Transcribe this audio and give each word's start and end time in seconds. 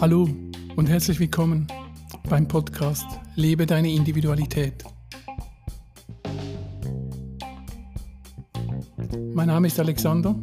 Hallo 0.00 0.28
und 0.76 0.88
herzlich 0.88 1.18
willkommen 1.18 1.66
beim 2.28 2.46
Podcast 2.46 3.04
Lebe 3.34 3.66
deine 3.66 3.90
Individualität. 3.90 4.84
Mein 9.34 9.48
Name 9.48 9.66
ist 9.66 9.80
Alexander. 9.80 10.36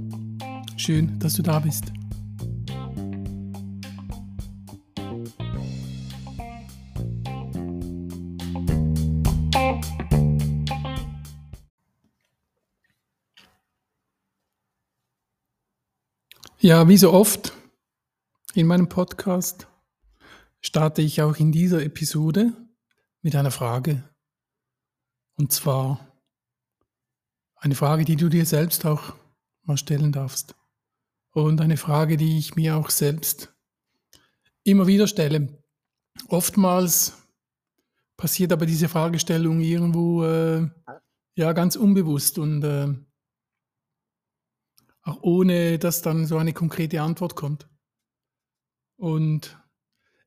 Schön, 0.76 1.18
dass 1.20 1.36
du 1.36 1.42
da 1.42 1.60
bist. 1.60 1.94
Ja, 16.68 16.90
wie 16.90 16.98
so 16.98 17.14
oft 17.14 17.54
in 18.54 18.68
meinem 18.68 18.90
Podcast 18.90 19.70
starte 20.60 21.02
ich 21.02 21.22
auch 21.22 21.38
in 21.38 21.54
dieser 21.54 21.82
Episode 21.82 22.52
mit 23.22 23.38
einer 23.38 23.52
Frage. 23.52 24.04
Und 25.38 25.54
zwar 25.54 26.14
eine 27.56 27.74
Frage, 27.74 28.04
die 28.04 28.18
du 28.18 28.28
dir 28.28 28.46
selbst 28.46 28.86
auch 28.86 29.14
mal 29.64 29.78
stellen 29.78 30.12
darfst. 30.12 30.56
Und 31.32 31.62
eine 31.62 31.78
Frage, 31.78 32.18
die 32.18 32.38
ich 32.38 32.58
mir 32.58 32.76
auch 32.76 32.90
selbst 32.90 33.56
immer 34.66 34.88
wieder 34.88 35.08
stelle. 35.08 35.64
Oftmals 36.28 37.14
passiert 38.18 38.52
aber 38.52 38.66
diese 38.66 38.90
Fragestellung 38.90 39.62
irgendwo 39.62 40.26
äh, 40.26 40.68
ja 41.36 41.54
ganz 41.54 41.78
unbewusst 41.78 42.38
und 42.38 42.62
äh, 42.66 42.94
auch 45.08 45.24
ohne, 45.24 45.80
dass 45.80 46.02
dann 46.02 46.26
so 46.26 46.38
eine 46.38 46.54
konkrete 46.54 47.02
Antwort 47.02 47.36
kommt. 47.36 47.68
Und 48.98 49.58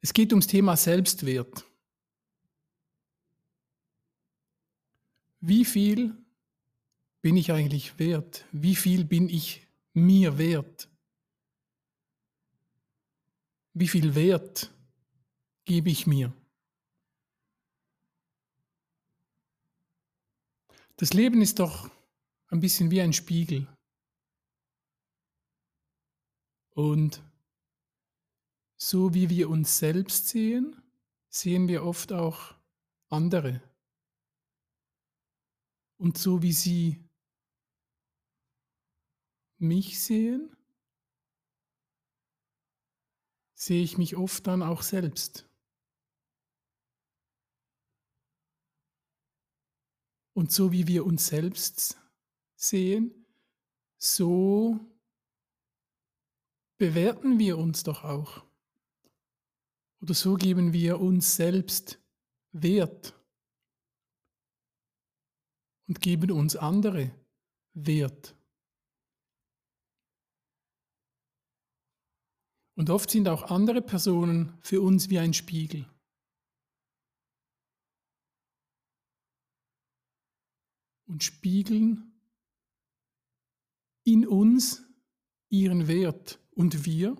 es 0.00 0.14
geht 0.14 0.33
ums 0.33 0.47
Thema 0.47 0.77
Selbstwert. 0.77 1.67
Wie 5.41 5.64
viel 5.64 6.17
bin 7.20 7.36
ich 7.36 7.53
eigentlich 7.53 7.98
wert? 7.98 8.47
Wie 8.53 8.75
viel 8.75 9.05
bin 9.05 9.28
ich 9.28 9.67
mir 9.92 10.39
wert? 10.39 10.89
Wie 13.75 13.89
viel 13.89 14.14
Wert 14.14 14.73
gebe 15.64 15.91
ich 15.91 16.06
mir? 16.06 16.33
Das 20.97 21.12
Leben 21.12 21.41
ist 21.41 21.58
doch 21.58 21.91
ein 22.48 22.61
bisschen 22.61 22.91
wie 22.91 23.01
ein 23.01 23.12
Spiegel. 23.12 23.67
Und 26.71 27.23
so 28.77 29.13
wie 29.15 29.29
wir 29.29 29.51
uns 29.51 29.79
selbst 29.79 30.29
sehen, 30.29 30.81
sehen 31.29 31.69
wir 31.69 31.85
oft 31.85 32.13
auch 32.13 32.55
andere. 33.09 33.63
Und 35.98 36.17
so 36.17 36.43
wie 36.43 36.53
sie 36.53 37.05
mich 39.59 40.01
sehen, 40.03 40.57
sehe 43.55 43.83
ich 43.83 43.98
mich 43.98 44.17
oft 44.17 44.47
dann 44.47 44.63
auch 44.63 44.81
selbst. 44.81 45.47
Und 50.33 50.51
so 50.51 50.73
wie 50.73 50.87
wir 50.87 51.05
uns 51.05 51.27
selbst 51.27 52.01
sehen, 52.57 53.27
so 53.98 54.81
bewerten 56.80 57.39
wir 57.39 57.58
uns 57.58 57.83
doch 57.83 58.05
auch. 58.05 58.42
Oder 60.01 60.14
so 60.14 60.35
geben 60.36 60.73
wir 60.73 60.98
uns 60.98 61.36
selbst 61.36 62.01
Wert 62.52 63.14
und 65.86 66.01
geben 66.01 66.30
uns 66.30 66.57
andere 66.57 67.14
Wert. 67.74 68.35
Und 72.77 72.89
oft 72.89 73.11
sind 73.11 73.29
auch 73.29 73.51
andere 73.51 73.83
Personen 73.83 74.57
für 74.62 74.80
uns 74.80 75.11
wie 75.11 75.18
ein 75.18 75.35
Spiegel. 75.35 75.86
Und 81.05 81.23
spiegeln 81.24 82.18
in 84.02 84.27
uns 84.27 84.83
ihren 85.51 85.86
Wert 85.86 86.41
und 86.61 86.85
wir, 86.85 87.17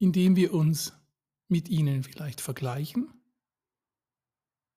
indem 0.00 0.34
wir 0.34 0.52
uns 0.54 0.92
mit 1.46 1.68
ihnen 1.68 2.02
vielleicht 2.02 2.40
vergleichen, 2.40 3.14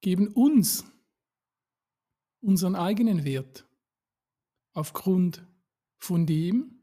geben 0.01 0.27
uns 0.27 0.85
unseren 2.39 2.75
eigenen 2.75 3.23
Wert 3.23 3.67
aufgrund 4.73 5.43
von 5.97 6.27
dem, 6.27 6.79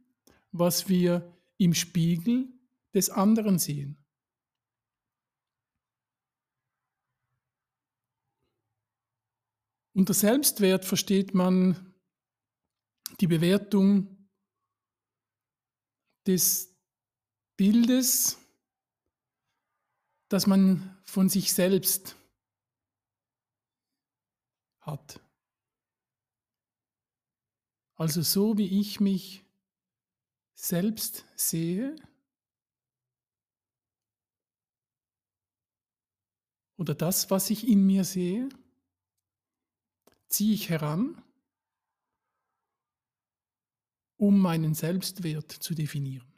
was 0.50 0.88
wir 0.88 1.32
im 1.58 1.74
Spiegel 1.74 2.48
des 2.92 3.08
anderen 3.08 3.60
sehen. 3.60 4.04
Unter 9.92 10.14
Selbstwert 10.14 10.84
versteht 10.84 11.34
man 11.34 11.94
die 13.20 13.28
Bewertung 13.28 14.21
des 16.26 16.74
Bildes, 17.56 18.38
das 20.28 20.46
man 20.46 20.96
von 21.04 21.28
sich 21.28 21.52
selbst 21.52 22.16
hat. 24.80 25.20
Also 27.94 28.22
so 28.22 28.58
wie 28.58 28.80
ich 28.80 28.98
mich 29.00 29.44
selbst 30.54 31.24
sehe 31.36 31.94
oder 36.76 36.94
das, 36.94 37.30
was 37.30 37.50
ich 37.50 37.68
in 37.68 37.86
mir 37.86 38.04
sehe, 38.04 38.48
ziehe 40.28 40.54
ich 40.54 40.68
heran, 40.68 41.22
um 44.22 44.38
meinen 44.38 44.72
Selbstwert 44.72 45.50
zu 45.50 45.74
definieren. 45.74 46.32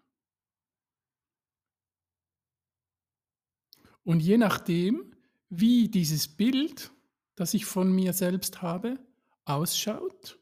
Und 4.05 4.21
je 4.21 4.39
nachdem, 4.39 5.15
wie 5.50 5.91
dieses 5.91 6.27
Bild, 6.27 6.91
das 7.34 7.53
ich 7.53 7.67
von 7.67 7.94
mir 7.94 8.15
selbst 8.15 8.62
habe, 8.62 8.99
ausschaut, 9.44 10.41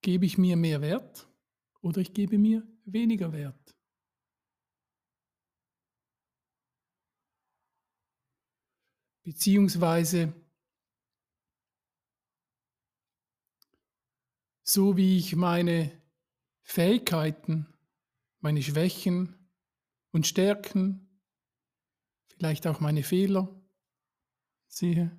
gebe 0.00 0.24
ich 0.24 0.38
mir 0.38 0.56
mehr 0.56 0.80
Wert 0.80 1.28
oder 1.82 2.00
ich 2.00 2.14
gebe 2.14 2.38
mir 2.38 2.66
weniger 2.86 3.34
Wert. 3.34 3.76
Beziehungsweise 9.22 10.32
so 14.72 14.96
wie 14.96 15.18
ich 15.18 15.36
meine 15.36 15.92
Fähigkeiten, 16.62 17.66
meine 18.40 18.62
Schwächen 18.62 19.36
und 20.12 20.26
Stärken 20.26 21.20
vielleicht 22.28 22.66
auch 22.66 22.80
meine 22.80 23.02
Fehler 23.02 23.54
sehe. 24.68 25.14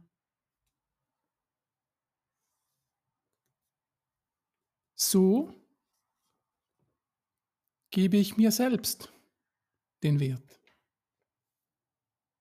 So 4.95 5.53
gebe 7.91 8.17
ich 8.17 8.35
mir 8.37 8.51
selbst 8.51 9.13
den 10.01 10.19
Wert. 10.19 10.59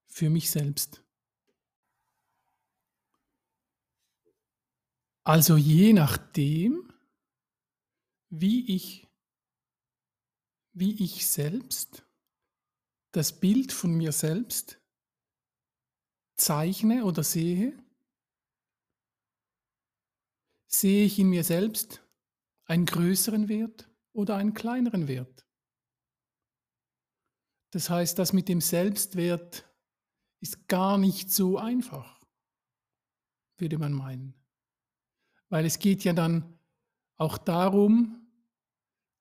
Für 0.07 0.31
mich 0.31 0.51
selbst. 0.51 1.05
Also 5.25 5.59
je 5.59 5.93
nachdem, 5.93 6.92
wie 8.35 8.75
ich, 8.75 9.07
wie 10.73 11.05
ich 11.05 11.27
selbst 11.27 12.03
das 13.11 13.39
Bild 13.39 13.73
von 13.73 13.95
mir 13.95 14.11
selbst 14.11 14.81
zeichne 16.37 17.05
oder 17.05 17.25
sehe, 17.25 17.79
sehe 20.67 21.05
ich 21.05 21.19
in 21.19 21.29
mir 21.29 21.45
selbst 21.45 22.03
einen 22.65 22.87
größeren 22.87 23.51
Wert 23.51 23.91
oder 24.13 24.37
einen 24.37 24.55
kleineren 24.55 25.09
Wert. 25.09 25.47
Das 27.71 27.91
heißt, 27.91 28.19
das 28.19 28.33
mit 28.33 28.49
dem 28.49 28.63
Selbstwert 28.63 29.71
ist 30.41 30.69
gar 30.69 30.97
nicht 30.97 31.31
so 31.31 31.59
einfach. 31.59 32.19
würde 33.59 33.77
man 33.77 33.93
meinen. 33.93 34.35
Weil 35.51 35.67
es 35.67 35.79
geht 35.79 36.03
ja 36.03 36.15
dann 36.15 36.59
auch 37.17 37.37
darum, 37.37 38.22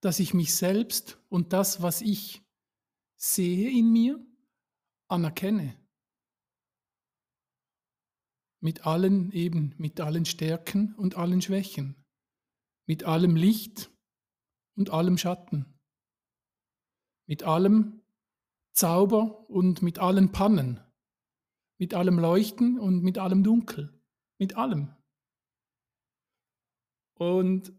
dass 0.01 0.19
ich 0.19 0.33
mich 0.33 0.55
selbst 0.55 1.19
und 1.29 1.53
das, 1.53 1.81
was 1.81 2.01
ich 2.01 2.41
sehe 3.17 3.69
in 3.69 3.91
mir, 3.91 4.19
anerkenne. 5.07 5.77
Mit 8.59 8.85
allen 8.85 9.31
eben, 9.31 9.73
mit 9.77 9.99
allen 9.99 10.25
Stärken 10.25 10.93
und 10.95 11.15
allen 11.15 11.41
Schwächen, 11.41 11.95
mit 12.87 13.03
allem 13.03 13.35
Licht 13.35 13.91
und 14.75 14.89
allem 14.89 15.17
Schatten, 15.17 15.79
mit 17.27 17.43
allem 17.43 18.01
Zauber 18.73 19.49
und 19.49 19.81
mit 19.81 19.99
allen 19.99 20.31
Pannen, 20.31 20.79
mit 21.77 21.93
allem 21.93 22.19
Leuchten 22.19 22.79
und 22.79 23.03
mit 23.03 23.17
allem 23.17 23.43
Dunkel, 23.43 23.99
mit 24.37 24.57
allem. 24.57 24.95
Und 27.15 27.73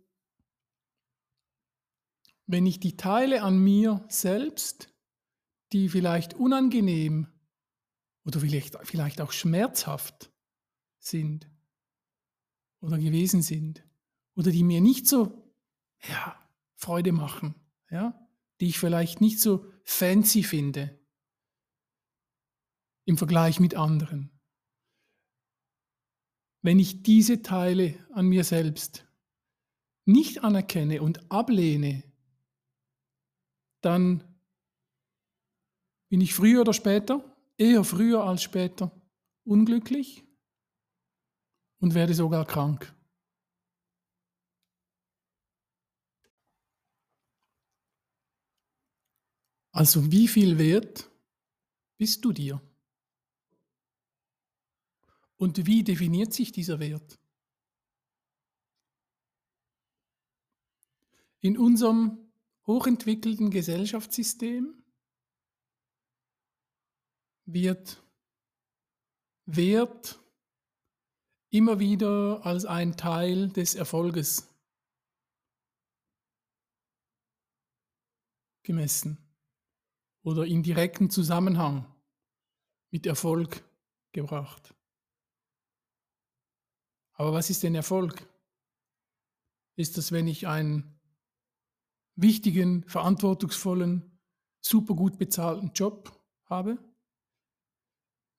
wenn 2.47 2.67
ich 2.67 2.81
die 2.81 2.97
Teile 2.97 3.43
an 3.43 3.59
mir 3.59 4.05
selbst, 4.09 4.93
die 5.73 5.89
vielleicht 5.89 6.35
unangenehm 6.35 7.29
oder 8.25 8.41
vielleicht, 8.41 8.77
vielleicht 8.83 9.21
auch 9.21 9.33
schmerzhaft 9.33 10.31
sind 10.99 11.49
oder 12.81 12.99
gewesen 12.99 13.43
sind 13.43 13.85
oder 14.35 14.50
die 14.50 14.65
mir 14.65 14.81
nicht 14.81 15.06
so 15.06 15.53
ja, 16.09 16.37
Freude 16.75 17.12
machen, 17.12 17.55
ja, 17.91 18.29
die 18.61 18.69
ich 18.69 18.79
vielleicht 18.79 19.21
nicht 19.21 19.41
so 19.41 19.67
fancy 19.85 20.43
finde 20.43 20.99
im 23.05 23.19
Vergleich 23.19 23.61
mit 23.61 23.75
anderen. 23.75 24.31
Wenn 26.61 26.79
ich 26.79 27.03
diese 27.03 27.43
Teile 27.43 27.99
an 28.12 28.27
mir 28.27 28.44
selbst 28.44 29.06
nicht 30.05 30.44
anerkenne 30.44 31.03
und 31.03 31.31
ablehne, 31.31 32.05
dann 33.84 34.25
bin 36.08 36.20
ich 36.20 36.34
früher 36.34 36.62
oder 36.62 36.73
später, 36.73 37.25
eher 37.56 37.84
früher 37.84 38.25
als 38.25 38.43
später, 38.43 38.90
unglücklich 39.44 40.25
und 41.79 41.94
werde 41.94 42.14
sogar 42.14 42.46
krank. 42.46 42.94
Also 49.73 50.12
wie 50.12 50.29
viel 50.29 50.58
wert 50.58 51.11
bist 51.96 52.25
du 52.25 52.32
dir? 52.32 52.61
Und 55.38 55.67
wie 55.67 55.82
definiert 55.82 56.32
sich 56.32 56.52
dieser 56.52 56.79
Wert? 56.79 57.19
In 61.40 61.58
unserem 61.58 62.21
hochentwickelten 62.67 63.50
Gesellschaftssystem 63.50 64.82
wird 67.44 68.03
Wert 69.47 70.20
immer 71.50 71.79
wieder 71.81 72.44
als 72.47 72.64
ein 72.64 72.97
Teil 72.97 73.49
des 73.50 73.75
Erfolges 73.75 74.49
gemessen 78.62 79.19
oder 80.23 80.47
in 80.47 80.62
direkten 80.62 81.11
Zusammenhang 81.11 81.93
mit 82.91 83.06
Erfolg 83.06 83.65
gebracht. 84.12 84.75
Aber 87.15 87.32
was 87.32 87.50
ist 87.50 87.62
denn 87.62 87.75
Erfolg? 87.75 88.26
Ist 89.76 89.99
das, 89.99 90.12
wenn 90.12 90.29
ich 90.29 90.47
einen 90.47 91.00
wichtigen, 92.17 92.85
verantwortungsvollen, 92.87 94.19
super 94.61 94.94
gut 94.94 95.19
bezahlten 95.19 95.73
Job 95.75 96.12
habe? 96.44 96.79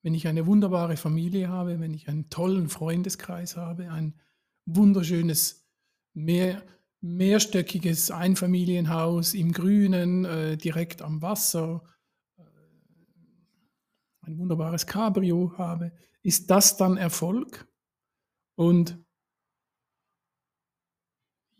Wenn 0.02 0.14
ich 0.14 0.28
eine 0.28 0.46
wunderbare 0.46 0.96
Familie 0.96 1.48
habe, 1.48 1.80
wenn 1.80 1.94
ich 1.94 2.08
einen 2.08 2.28
tollen 2.28 2.68
Freundeskreis 2.68 3.56
habe, 3.56 3.90
ein 3.90 4.20
wunderschönes 4.66 5.66
mehr, 6.12 6.62
mehrstöckiges 7.00 8.10
Einfamilienhaus 8.10 9.34
im 9.34 9.52
Grünen, 9.52 10.24
äh, 10.24 10.56
direkt 10.56 11.02
am 11.02 11.22
Wasser, 11.22 11.82
äh, 12.36 12.42
ein 14.22 14.38
wunderbares 14.38 14.86
Cabrio 14.86 15.54
habe, 15.58 15.92
ist 16.22 16.50
das 16.50 16.76
dann 16.76 16.96
Erfolg? 16.96 17.68
Und 18.56 19.03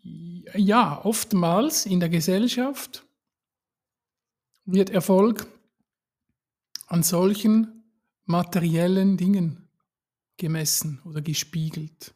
ja, 0.05 1.03
oftmals 1.03 1.85
in 1.85 1.99
der 1.99 2.09
Gesellschaft 2.09 3.05
wird 4.65 4.89
Erfolg 4.89 5.47
an 6.87 7.03
solchen 7.03 7.83
materiellen 8.25 9.17
Dingen 9.17 9.67
gemessen 10.37 11.01
oder 11.05 11.21
gespiegelt, 11.21 12.13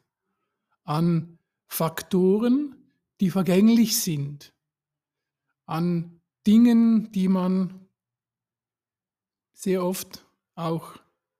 an 0.84 1.40
Faktoren, 1.68 2.76
die 3.20 3.32
vergänglich 3.32 4.00
sind, 4.02 4.54
an 5.66 6.22
Dingen, 6.46 7.12
die 7.12 7.28
man 7.28 7.88
sehr 9.54 9.84
oft 9.84 10.26
auch 10.56 10.98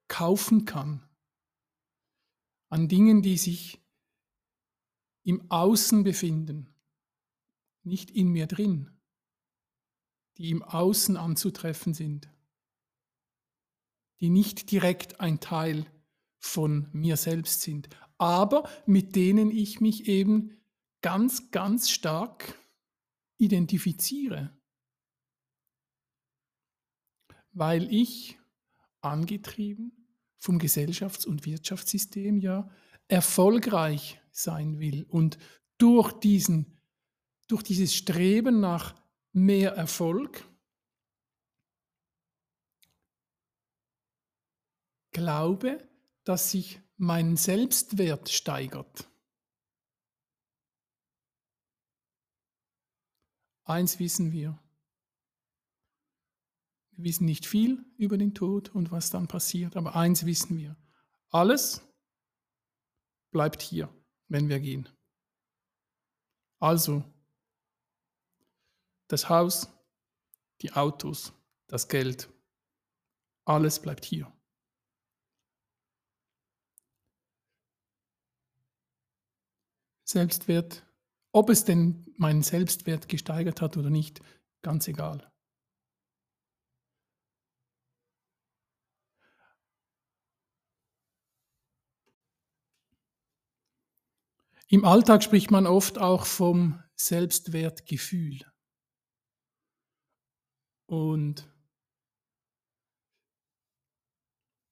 kaufen 0.08 0.66
kann, 0.66 1.04
an 2.70 2.88
Dingen, 2.88 3.22
die 3.22 3.38
sich 3.38 3.80
im 5.24 5.50
Außen 5.52 6.04
befinden, 6.04 6.74
nicht 7.84 8.12
in 8.12 8.30
mir 8.30 8.48
drin, 8.48 8.90
die 10.38 10.50
im 10.52 10.64
Außen 10.64 11.18
anzutreffen 11.18 11.94
sind, 11.94 12.30
die 14.20 14.30
nicht 14.30 14.72
direkt 14.72 15.20
ein 15.20 15.40
Teil 15.40 15.86
von 16.40 16.90
mir 16.94 17.18
selbst 17.18 17.62
sind, 17.62 17.90
aber 18.18 18.70
mit 18.86 19.16
denen 19.16 19.52
ich 19.52 19.82
mich 19.82 20.08
eben 20.08 20.58
ganz, 21.02 21.52
ganz 21.52 21.90
stark 21.90 22.58
identifiziere, 23.38 24.58
weil 27.52 27.92
ich 27.94 28.38
angetrieben 29.02 29.92
vom 30.38 30.58
Gesellschafts- 30.58 31.26
und 31.26 31.46
Wirtschaftssystem 31.46 32.38
ja 32.38 32.70
erfolgreich 33.08 34.19
sein 34.32 34.80
will 34.80 35.06
und 35.10 35.38
durch 35.78 36.12
diesen 36.14 36.78
durch 37.48 37.64
dieses 37.64 37.96
Streben 37.96 38.60
nach 38.60 38.96
mehr 39.32 39.72
Erfolg 39.72 40.46
glaube, 45.12 45.88
dass 46.24 46.52
sich 46.52 46.80
mein 46.98 47.38
Selbstwert 47.38 48.30
steigert. 48.30 49.10
Eins 53.64 54.00
wissen 54.00 54.32
wir. 54.32 54.60
Wir 56.92 57.06
wissen 57.06 57.26
nicht 57.26 57.46
viel 57.46 57.86
über 57.98 58.18
den 58.18 58.34
Tod 58.34 58.70
und 58.70 58.92
was 58.92 59.10
dann 59.10 59.28
passiert, 59.28 59.78
aber 59.78 59.96
eins 59.96 60.26
wissen 60.26 60.58
wir. 60.58 60.76
Alles 61.30 61.82
bleibt 63.32 63.62
hier, 63.62 63.90
wenn 64.30 64.48
wir 64.48 64.60
gehen. 64.60 64.88
Also, 66.60 67.04
das 69.08 69.28
Haus, 69.30 69.68
die 70.62 70.72
Autos, 70.74 71.34
das 71.68 71.88
Geld, 71.88 72.30
alles 73.46 73.82
bleibt 73.82 74.06
hier. 74.06 74.32
Selbstwert 80.06 80.86
ob 81.32 81.50
es 81.50 81.64
denn 81.64 82.06
meinen 82.18 82.42
Selbstwert 82.42 83.08
gesteigert 83.08 83.62
hat 83.62 83.78
oder 83.78 83.90
nicht, 83.90 84.22
ganz 84.62 84.88
egal. 84.88 85.29
Im 94.72 94.86
Alltag 94.86 95.24
spricht 95.24 95.50
man 95.50 95.66
oft 95.66 95.98
auch 95.98 96.28
vom 96.28 96.84
Selbstwertgefühl. 96.96 98.40
Und 100.86 101.52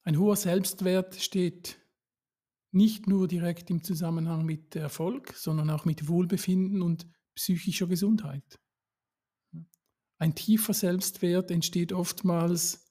ein 0.04 0.20
hoher 0.20 0.36
Selbstwert 0.36 1.16
steht 1.16 1.80
nicht 2.72 3.08
nur 3.08 3.27
direkt 3.27 3.72
im 3.72 3.84
Zusammenhang 3.84 4.46
mit 4.46 4.75
Erfolg, 4.75 5.34
sondern 5.34 5.72
auch 5.72 5.86
mit 5.86 6.08
Wohlbefinden 6.08 6.84
und 6.84 7.08
psychischer 7.34 7.88
Gesundheit. 7.88 8.60
Ein 10.20 10.36
tiefer 10.36 10.75
Selbstwert 10.75 11.50
entsteht 11.50 11.92
oftmals 11.92 12.86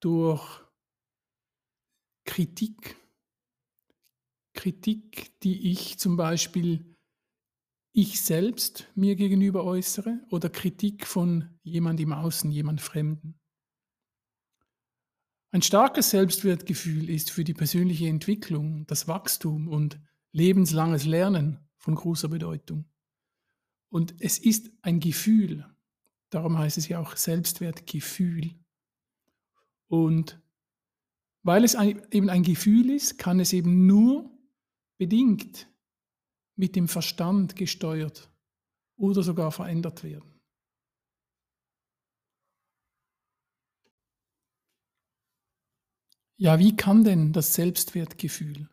durch 0.00 0.60
Kritik, 2.26 2.99
Kritik, 4.52 5.38
die 5.40 5.70
ich 5.70 5.98
zum 5.98 6.16
Beispiel 6.16 6.96
ich 7.92 8.20
selbst 8.20 8.88
mir 8.94 9.16
gegenüber 9.16 9.64
äußere 9.64 10.20
oder 10.30 10.48
Kritik 10.48 11.06
von 11.06 11.58
jemand 11.62 12.00
im 12.00 12.12
Außen, 12.12 12.50
jemand 12.50 12.80
Fremden. 12.80 13.40
Ein 15.52 15.62
starkes 15.62 16.10
Selbstwertgefühl 16.10 17.10
ist 17.10 17.32
für 17.32 17.42
die 17.42 17.54
persönliche 17.54 18.06
Entwicklung, 18.06 18.86
das 18.86 19.08
Wachstum 19.08 19.66
und 19.66 20.00
lebenslanges 20.32 21.04
Lernen 21.04 21.68
von 21.78 21.96
großer 21.96 22.28
Bedeutung. 22.28 22.84
Und 23.88 24.14
es 24.20 24.38
ist 24.38 24.70
ein 24.82 25.00
Gefühl, 25.00 25.66
darum 26.30 26.56
heißt 26.56 26.78
es 26.78 26.86
ja 26.86 27.00
auch 27.00 27.16
Selbstwertgefühl. 27.16 28.54
Und 29.88 30.40
weil 31.42 31.64
es 31.64 31.74
ein, 31.74 32.00
eben 32.12 32.30
ein 32.30 32.44
Gefühl 32.44 32.90
ist, 32.90 33.18
kann 33.18 33.40
es 33.40 33.52
eben 33.52 33.88
nur 33.88 34.30
bedingt 35.00 35.66
mit 36.56 36.76
dem 36.76 36.86
Verstand 36.86 37.56
gesteuert 37.56 38.30
oder 38.96 39.22
sogar 39.22 39.50
verändert 39.50 40.04
werden. 40.04 40.38
Ja, 46.36 46.58
wie 46.58 46.76
kann 46.76 47.02
denn 47.02 47.32
das 47.32 47.54
Selbstwertgefühl, 47.54 48.68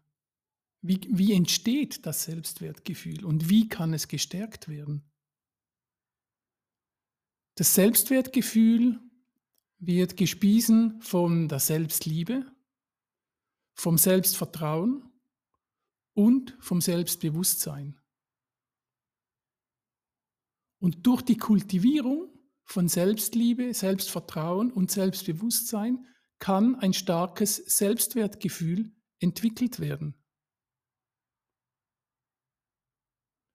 wie, 0.81 0.99
wie 1.09 1.31
entsteht 1.31 2.05
das 2.05 2.25
Selbstwertgefühl 2.25 3.23
und 3.23 3.49
wie 3.49 3.69
kann 3.69 3.93
es 3.93 4.09
gestärkt 4.09 4.67
werden? 4.67 5.09
Das 7.55 7.73
Selbstwertgefühl 7.73 8.99
wird 9.79 10.17
gespiesen 10.17 11.01
von 11.01 11.47
der 11.47 11.59
Selbstliebe, 11.59 12.45
vom 13.75 13.97
Selbstvertrauen 13.97 15.09
und 16.17 16.57
vom 16.59 16.81
Selbstbewusstsein. 16.81 18.01
Und 20.79 21.05
durch 21.05 21.21
die 21.21 21.37
Kultivierung 21.37 22.33
von 22.63 22.87
Selbstliebe, 22.87 23.71
Selbstvertrauen 23.75 24.71
und 24.71 24.89
Selbstbewusstsein 24.89 26.07
kann 26.39 26.75
ein 26.75 26.93
starkes 26.93 27.57
Selbstwertgefühl 27.57 28.91
entwickelt 29.19 29.79
werden. 29.79 30.15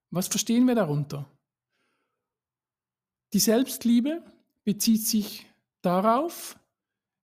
Was 0.09 0.29
verstehen 0.29 0.65
wir 0.65 0.75
darunter? 0.75 1.37
Die 3.33 3.39
Selbstliebe 3.39 4.23
bezieht 4.63 5.05
sich 5.05 5.45
darauf, 5.81 6.57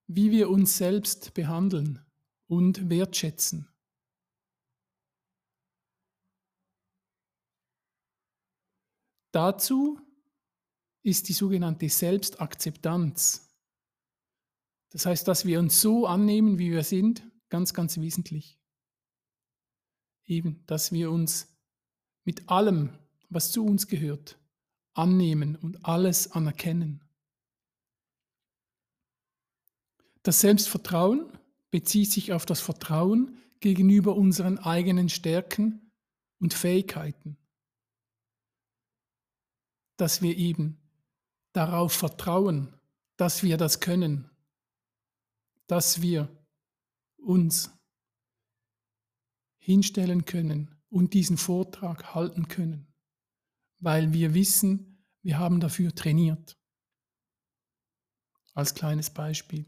wie 0.06 0.30
wir 0.30 0.50
uns 0.50 0.76
selbst 0.76 1.32
behandeln 1.32 2.04
und 2.46 2.90
wertschätzen. 2.90 3.69
Dazu 9.32 10.00
ist 11.02 11.28
die 11.28 11.32
sogenannte 11.32 11.88
Selbstakzeptanz 11.88 13.50
das 14.90 15.06
heißt, 15.06 15.26
dass 15.28 15.44
wir 15.44 15.58
uns 15.60 15.80
so 15.80 16.06
annehmen, 16.06 16.58
wie 16.58 16.72
wir 16.72 16.82
sind, 16.82 17.22
ganz, 17.48 17.74
ganz 17.74 17.98
wesentlich. 17.98 18.58
Eben, 20.26 20.64
dass 20.66 20.92
wir 20.92 21.10
uns 21.10 21.48
mit 22.24 22.48
allem, 22.48 22.90
was 23.28 23.52
zu 23.52 23.64
uns 23.64 23.86
gehört, 23.86 24.38
annehmen 24.94 25.56
und 25.56 25.84
alles 25.84 26.32
anerkennen. 26.32 27.02
Das 30.22 30.40
Selbstvertrauen 30.40 31.26
bezieht 31.70 32.10
sich 32.10 32.32
auf 32.32 32.44
das 32.44 32.60
Vertrauen 32.60 33.36
gegenüber 33.60 34.16
unseren 34.16 34.58
eigenen 34.58 35.08
Stärken 35.08 35.92
und 36.40 36.52
Fähigkeiten. 36.52 37.36
Dass 40.00 40.22
wir 40.22 40.36
eben 40.36 40.80
darauf 41.52 41.92
vertrauen, 41.92 42.74
dass 43.16 43.42
wir 43.42 43.56
das 43.56 43.80
können 43.80 44.30
dass 45.70 46.02
wir 46.02 46.28
uns 47.16 47.70
hinstellen 49.58 50.24
können 50.24 50.76
und 50.88 51.14
diesen 51.14 51.36
Vortrag 51.36 52.12
halten 52.12 52.48
können, 52.48 52.92
weil 53.78 54.12
wir 54.12 54.34
wissen, 54.34 55.06
wir 55.22 55.38
haben 55.38 55.60
dafür 55.60 55.94
trainiert. 55.94 56.58
Als 58.52 58.74
kleines 58.74 59.10
Beispiel. 59.10 59.64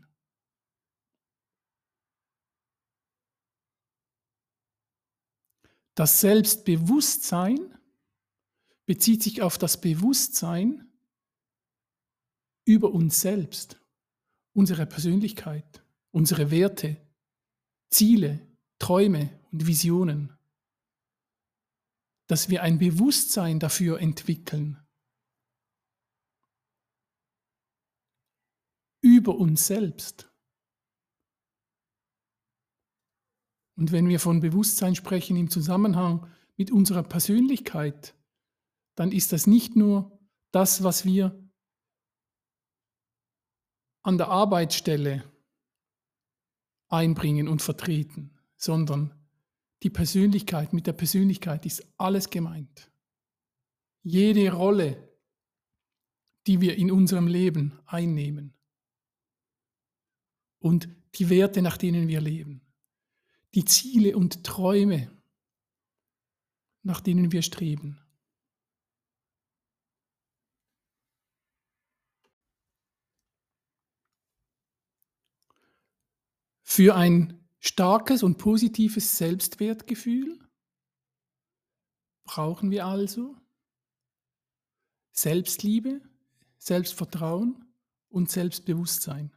Das 5.94 6.20
Selbstbewusstsein 6.20 7.78
bezieht 8.86 9.22
sich 9.22 9.42
auf 9.42 9.58
das 9.58 9.80
Bewusstsein 9.80 10.88
über 12.64 12.92
uns 12.92 13.20
selbst, 13.20 13.80
unsere 14.52 14.86
Persönlichkeit 14.86 15.82
unsere 16.12 16.50
Werte, 16.50 16.96
Ziele, 17.90 18.46
Träume 18.78 19.40
und 19.50 19.66
Visionen, 19.66 20.36
dass 22.26 22.48
wir 22.48 22.62
ein 22.62 22.78
Bewusstsein 22.78 23.58
dafür 23.58 23.98
entwickeln, 23.98 24.78
über 29.00 29.34
uns 29.34 29.66
selbst. 29.66 30.30
Und 33.74 33.90
wenn 33.90 34.08
wir 34.08 34.20
von 34.20 34.40
Bewusstsein 34.40 34.94
sprechen 34.94 35.36
im 35.36 35.50
Zusammenhang 35.50 36.30
mit 36.56 36.70
unserer 36.70 37.02
Persönlichkeit, 37.02 38.14
dann 38.94 39.12
ist 39.12 39.32
das 39.32 39.46
nicht 39.46 39.76
nur 39.76 40.20
das, 40.50 40.82
was 40.82 41.04
wir 41.04 41.38
an 44.02 44.18
der 44.18 44.28
Arbeitsstelle 44.28 45.24
einbringen 46.88 47.48
und 47.48 47.62
vertreten, 47.62 48.38
sondern 48.56 49.14
die 49.82 49.90
Persönlichkeit, 49.90 50.72
mit 50.72 50.86
der 50.86 50.92
Persönlichkeit 50.92 51.66
ist 51.66 51.86
alles 51.96 52.30
gemeint. 52.30 52.90
Jede 54.02 54.52
Rolle, 54.52 55.08
die 56.46 56.60
wir 56.60 56.76
in 56.76 56.90
unserem 56.90 57.26
Leben 57.26 57.78
einnehmen 57.86 58.54
und 60.58 60.88
die 61.14 61.30
Werte, 61.30 61.62
nach 61.62 61.76
denen 61.76 62.08
wir 62.08 62.20
leben, 62.20 62.60
die 63.54 63.64
Ziele 63.64 64.16
und 64.16 64.44
Träume, 64.44 65.10
nach 66.82 67.00
denen 67.00 67.32
wir 67.32 67.42
streben. 67.42 68.00
Für 76.74 76.96
ein 76.96 77.46
starkes 77.58 78.22
und 78.22 78.38
positives 78.38 79.18
Selbstwertgefühl 79.18 80.38
brauchen 82.24 82.70
wir 82.70 82.86
also 82.86 83.36
Selbstliebe, 85.10 86.00
Selbstvertrauen 86.56 87.74
und 88.08 88.30
Selbstbewusstsein. 88.30 89.36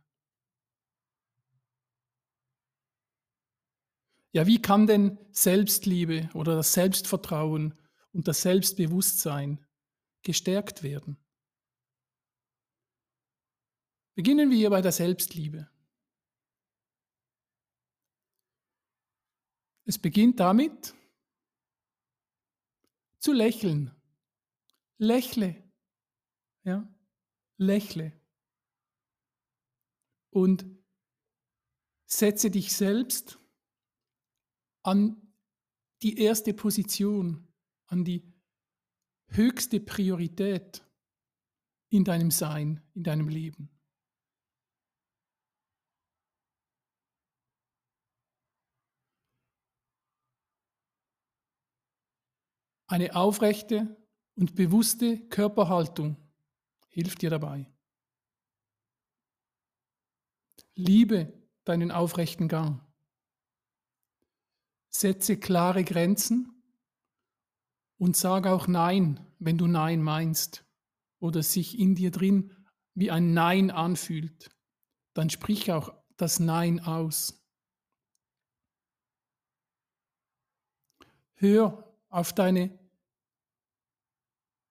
Ja, 4.32 4.48
wie 4.48 4.62
kann 4.62 4.88
denn 4.88 5.20
Selbstliebe 5.34 6.30
oder 6.36 6.56
das 6.56 6.72
Selbstvertrauen 6.72 7.78
und 8.14 8.30
das 8.30 8.44
Selbstbewusstsein 8.44 9.62
gestärkt 10.22 10.84
werden? 10.84 11.18
Beginnen 14.14 14.50
wir 14.52 14.70
bei 14.70 14.80
der 14.80 14.94
Selbstliebe. 14.94 15.70
Es 19.86 20.00
beginnt 20.00 20.40
damit 20.40 20.96
zu 23.20 23.32
lächeln. 23.32 23.92
Lächle. 24.98 25.64
Ja, 26.64 26.92
lächle. 27.58 28.14
Und 30.32 30.66
setze 32.06 32.50
dich 32.50 32.74
selbst 32.74 33.40
an 34.84 35.34
die 36.02 36.18
erste 36.18 36.54
Position, 36.54 37.48
an 37.86 38.04
die 38.04 38.34
höchste 39.28 39.80
Priorität 39.80 40.84
in 41.90 42.04
deinem 42.04 42.32
Sein, 42.32 42.82
in 42.94 43.04
deinem 43.04 43.30
Leben. 43.30 43.75
Eine 52.88 53.16
aufrechte 53.16 53.98
und 54.36 54.56
bewusste 54.56 55.18
Körperhaltung 55.30 56.18
hilft 56.90 57.22
dir 57.22 57.30
dabei. 57.30 57.72
Liebe 60.76 61.34
deinen 61.64 61.92
aufrechten 61.92 62.48
Gang. 62.48 62.82
Setze 64.90 65.38
klare 65.38 65.84
Grenzen 65.84 66.62
und 67.98 68.16
sag 68.16 68.46
auch 68.46 68.68
Nein, 68.68 69.26
wenn 69.40 69.58
du 69.58 69.68
Nein 69.68 70.02
meinst 70.02 70.66
oder 71.20 71.44
sich 71.44 71.80
in 71.80 71.96
dir 71.96 72.12
drin 72.12 72.52
wie 72.94 73.12
ein 73.12 73.34
Nein 73.34 73.72
anfühlt. 73.72 74.52
Dann 75.14 75.30
sprich 75.30 75.72
auch 75.72 75.94
das 76.18 76.40
Nein 76.40 76.80
aus. 76.82 77.42
Hör 81.34 81.85
auf 82.16 82.32
deine 82.32 82.80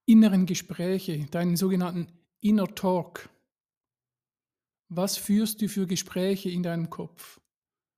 inneren 0.06 0.46
Gespräche, 0.46 1.26
deinen 1.26 1.58
sogenannten 1.58 2.10
Inner 2.40 2.74
Talk. 2.74 3.28
Was 4.88 5.18
führst 5.18 5.60
du 5.60 5.68
für 5.68 5.86
Gespräche 5.86 6.48
in 6.48 6.62
deinem 6.62 6.88
Kopf, 6.88 7.42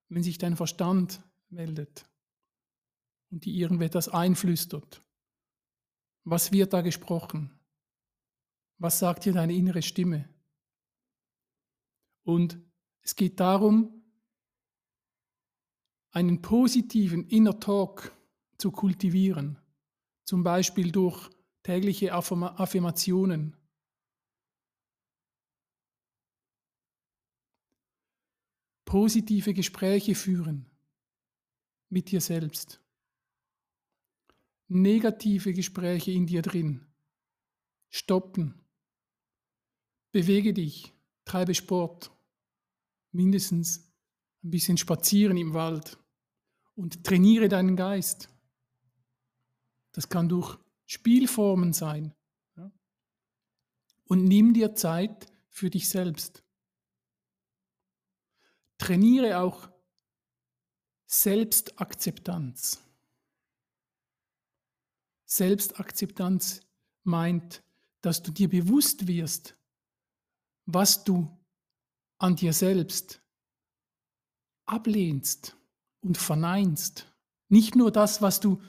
wenn 0.09 0.25
sich 0.25 0.39
dein 0.39 0.57
Verstand 0.57 1.23
meldet 1.49 2.07
und 3.31 3.45
dir 3.45 3.55
irgendetwas 3.55 4.09
einflüstert? 4.09 5.01
Was 6.25 6.51
wird 6.51 6.73
da 6.73 6.81
gesprochen? 6.81 7.57
Was 8.79 8.99
sagt 8.99 9.27
dir 9.27 9.33
deine 9.33 9.55
innere 9.55 9.83
Stimme? 9.83 10.29
Und 12.25 12.59
es 13.03 13.15
geht 13.15 13.39
darum, 13.39 14.03
einen 16.11 16.43
positiven 16.43 17.29
Inner 17.29 17.61
Talk 17.61 18.16
zu 18.59 18.71
kultivieren, 18.71 19.59
zum 20.25 20.43
Beispiel 20.43 20.93
durch 20.93 21.31
tägliche 21.63 22.13
Affirmationen. 22.13 23.57
Positive 28.85 29.53
Gespräche 29.53 30.15
führen 30.15 30.71
mit 31.89 32.11
dir 32.11 32.21
selbst. 32.21 32.81
Negative 34.69 35.53
Gespräche 35.53 36.13
in 36.13 36.27
dir 36.27 36.43
drin. 36.43 36.87
Stoppen. 37.89 38.65
Bewege 40.13 40.53
dich, 40.53 40.93
treibe 41.25 41.55
Sport. 41.55 42.11
Mindestens 43.13 43.93
ein 44.43 44.51
bisschen 44.51 44.77
spazieren 44.77 45.37
im 45.37 45.55
Wald 45.55 45.99
und 46.75 47.05
trainiere 47.05 47.49
deinen 47.49 47.77
Geist. 47.77 48.36
Das 49.97 50.11
kann 50.11 50.29
durch 50.29 50.59
Spielformen 50.85 51.73
sein. 51.73 52.15
Und 54.05 54.25
nimm 54.25 54.53
dir 54.53 54.75
Zeit 54.75 55.27
für 55.49 55.71
dich 55.71 55.89
selbst. 55.89 56.45
Trainiere 58.77 59.39
auch 59.39 59.71
Selbstakzeptanz. 61.07 62.83
Selbstakzeptanz 65.25 66.61
meint, 67.03 67.63
dass 68.03 68.23
du 68.23 68.31
dir 68.33 68.51
bewusst 68.51 69.07
wirst, 69.07 69.57
was 70.67 71.05
du 71.05 71.35
an 72.19 72.37
dir 72.37 72.53
selbst 72.53 73.23
ablehnst 74.67 75.57
und 76.03 76.19
verneinst. 76.19 77.11
Nicht 77.49 77.77
nur 77.77 77.91
das, 77.91 78.21
was 78.21 78.41
du 78.41 78.61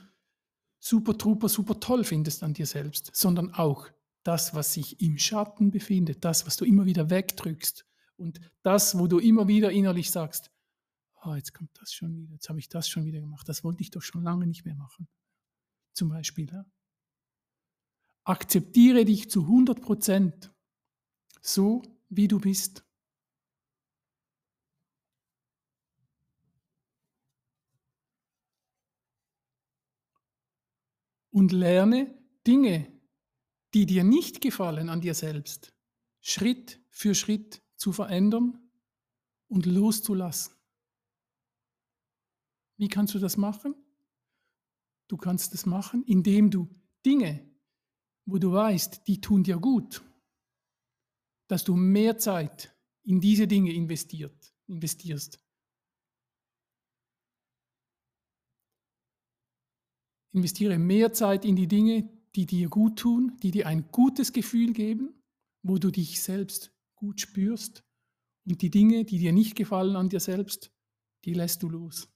super, 0.87 1.17
truper, 1.17 1.49
super 1.49 1.79
toll 1.79 2.03
findest 2.03 2.43
an 2.43 2.53
dir 2.53 2.65
selbst, 2.65 3.11
sondern 3.13 3.53
auch 3.53 3.89
das, 4.23 4.53
was 4.53 4.73
sich 4.73 5.01
im 5.01 5.17
Schatten 5.17 5.71
befindet, 5.71 6.23
das, 6.25 6.45
was 6.45 6.57
du 6.57 6.65
immer 6.65 6.85
wieder 6.85 7.09
wegdrückst 7.09 7.85
und 8.17 8.39
das, 8.63 8.97
wo 8.97 9.07
du 9.07 9.19
immer 9.19 9.47
wieder 9.47 9.71
innerlich 9.71 10.11
sagst, 10.11 10.51
oh, 11.23 11.33
jetzt 11.33 11.53
kommt 11.53 11.71
das 11.79 11.93
schon 11.93 12.15
wieder, 12.15 12.33
jetzt 12.33 12.49
habe 12.49 12.59
ich 12.59 12.69
das 12.69 12.87
schon 12.89 13.05
wieder 13.05 13.19
gemacht, 13.19 13.47
das 13.47 13.63
wollte 13.63 13.81
ich 13.81 13.91
doch 13.91 14.01
schon 14.01 14.23
lange 14.23 14.47
nicht 14.47 14.65
mehr 14.65 14.75
machen. 14.75 15.07
Zum 15.93 16.09
Beispiel. 16.09 16.49
Ja? 16.51 16.65
Akzeptiere 18.23 19.05
dich 19.05 19.29
zu 19.29 19.41
100 19.41 19.81
Prozent, 19.81 20.53
so 21.41 21.81
wie 22.09 22.27
du 22.27 22.39
bist. 22.39 22.86
Und 31.37 31.51
lerne 31.51 32.19
Dinge, 32.47 32.91
die 33.75 33.85
dir 33.85 34.03
nicht 34.03 34.41
gefallen 34.41 34.89
an 34.89 35.01
dir 35.01 35.13
selbst, 35.13 35.71
Schritt 36.19 36.81
für 36.89 37.13
Schritt 37.13 37.61
zu 37.75 37.91
verändern 37.91 38.71
und 39.47 39.67
loszulassen. 39.67 40.55
Wie 42.77 42.87
kannst 42.87 43.13
du 43.13 43.19
das 43.19 43.37
machen? 43.37 43.75
Du 45.07 45.15
kannst 45.15 45.53
es 45.53 45.67
machen, 45.67 46.03
indem 46.07 46.49
du 46.49 46.75
Dinge, 47.05 47.47
wo 48.25 48.39
du 48.39 48.51
weißt, 48.51 49.07
die 49.07 49.21
tun 49.21 49.43
dir 49.43 49.57
gut, 49.57 50.01
dass 51.47 51.63
du 51.63 51.75
mehr 51.75 52.17
Zeit 52.17 52.75
in 53.03 53.21
diese 53.21 53.47
Dinge 53.47 53.71
investiert, 53.73 54.55
investierst. 54.65 55.39
Investiere 60.37 60.77
mehr 60.77 61.13
Zeit 61.13 61.45
in 61.45 61.55
die 61.55 61.67
Dinge, 61.67 62.09
die 62.35 62.45
dir 62.45 62.69
gut 62.69 62.99
tun, 62.99 63.37
die 63.41 63.49
dir 63.49 63.65
ein 63.65 63.89
gutes 63.91 64.31
Gefühl 64.31 64.71
geben, 64.73 65.21
wo 65.63 65.79
du 65.79 65.89
dich 65.89 66.21
selbst 66.21 66.71
gut 66.95 67.19
spürst. 67.21 67.83
Und 68.45 68.61
die 68.61 68.69
Dinge, 68.69 69.03
die 69.03 69.17
dir 69.17 69.33
nicht 69.33 69.55
gefallen 69.55 69.95
an 69.95 70.09
dir 70.09 70.19
selbst, 70.19 70.71
die 71.25 71.33
lässt 71.33 71.63
du 71.63 71.69
los. 71.69 72.07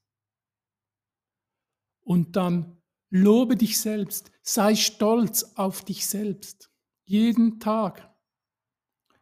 Und 2.01 2.35
dann 2.35 2.81
lobe 3.09 3.57
dich 3.57 3.79
selbst, 3.79 4.31
sei 4.43 4.75
stolz 4.75 5.43
auf 5.55 5.83
dich 5.83 6.05
selbst. 6.05 6.71
Jeden 7.05 7.59
Tag. 7.59 8.15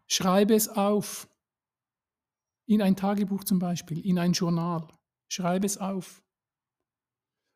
Schreibe 0.07 0.53
es 0.55 0.67
auf. 0.67 1.29
In 2.65 2.81
ein 2.81 2.95
Tagebuch 2.95 3.45
zum 3.45 3.59
Beispiel, 3.59 4.05
in 4.05 4.19
ein 4.19 4.33
Journal. 4.33 4.87
Schreibe 5.29 5.65
es 5.65 5.77
auf. 5.77 6.21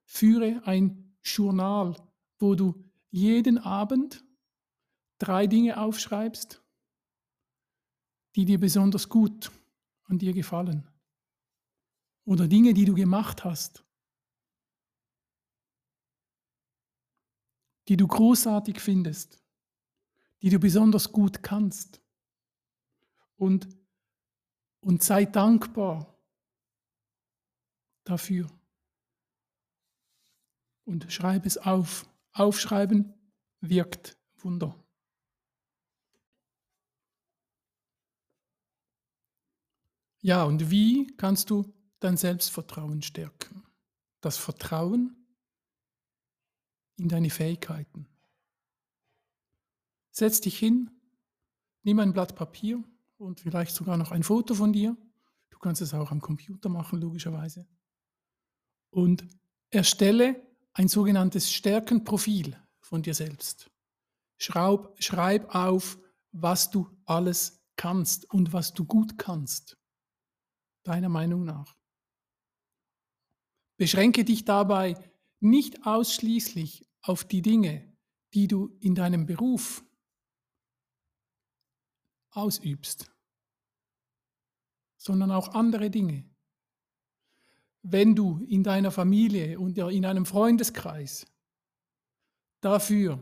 Führe 0.06 0.62
ein 0.66 1.13
Journal, 1.24 1.96
wo 2.40 2.56
du 2.56 2.84
jeden 3.10 3.58
Abend 3.58 4.24
drei 5.20 5.48
Dinge 5.48 5.80
aufschreibst, 5.80 6.62
die 8.36 8.46
dir 8.46 8.60
besonders 8.60 9.08
gut 9.10 9.52
an 10.06 10.20
dir 10.20 10.34
gefallen. 10.34 10.88
Oder 12.26 12.48
Dinge, 12.48 12.74
die 12.74 12.86
du 12.86 12.94
gemacht 12.94 13.44
hast, 13.44 13.84
die 17.88 17.98
du 17.98 18.08
großartig 18.08 18.80
findest, 18.80 19.44
die 20.42 20.50
du 20.50 20.60
besonders 20.60 21.12
gut 21.12 21.44
kannst. 21.44 22.02
Und, 23.36 23.68
und 24.82 25.04
sei 25.04 25.26
dankbar 25.26 26.18
dafür 28.06 28.50
und 30.86 31.12
schreib 31.12 31.46
es 31.46 31.58
auf. 31.58 32.06
Aufschreiben 32.32 33.14
wirkt 33.62 34.18
Wunder. 34.38 34.76
Ja, 40.22 40.46
und 40.46 40.72
wie 40.72 41.08
kannst 41.18 41.50
du 41.50 41.72
dein 42.00 42.18
Selbstvertrauen 42.18 43.02
stärken? 43.02 43.64
Das 44.22 44.38
Vertrauen 44.38 45.16
in 46.98 47.10
deine 47.10 47.30
Fähigkeiten. 47.30 48.08
Setz 50.12 50.42
dich 50.42 50.58
hin, 50.58 50.90
nimm 51.84 52.00
ein 52.00 52.14
Blatt 52.14 52.36
Papier 52.36 52.84
und 53.18 53.42
vielleicht 53.42 53.76
sogar 53.76 53.98
noch 53.98 54.12
ein 54.12 54.24
Foto 54.24 54.56
von 54.56 54.72
dir. 54.72 54.96
Du 55.50 55.60
kannst 55.60 55.82
es 55.82 55.94
auch 55.94 56.12
am 56.12 56.22
Computer 56.22 56.70
machen, 56.70 57.02
logischerweise. 57.02 57.68
Und 58.92 59.28
erstelle 59.72 60.42
ein 60.74 60.88
sogenanntes 60.88 61.52
Stärkenprofil 61.52 62.58
von 62.82 63.02
dir 63.02 63.14
selbst. 63.14 63.70
Schraub, 64.38 64.96
schreib 65.02 65.54
auf, 65.54 65.98
was 66.32 66.70
du 66.70 66.90
alles 67.06 67.64
kannst 67.76 68.30
und 68.32 68.54
was 68.54 68.74
du 68.74 68.86
gut 68.86 69.18
kannst, 69.18 69.78
deiner 70.84 71.10
Meinung 71.10 71.44
nach. 71.44 71.76
Beschränke 73.78 74.26
dich 74.26 74.46
dabei 74.46 74.96
nicht 75.40 75.86
ausschließlich 75.86 76.88
auf 77.02 77.24
die 77.24 77.42
Dinge, 77.42 77.96
die 78.34 78.48
du 78.48 78.76
in 78.80 78.96
deinem 78.96 79.26
Beruf 79.26 79.84
ausübst, 82.32 83.12
sondern 84.98 85.32
auch 85.32 85.54
andere 85.54 85.90
Dinge 85.92 86.33
wenn 87.84 88.16
du 88.16 88.40
in 88.48 88.64
deiner 88.64 88.92
Familie 88.92 89.60
und 89.60 89.78
in 89.78 90.06
einem 90.06 90.26
Freundeskreis 90.26 91.28
dafür 92.62 93.22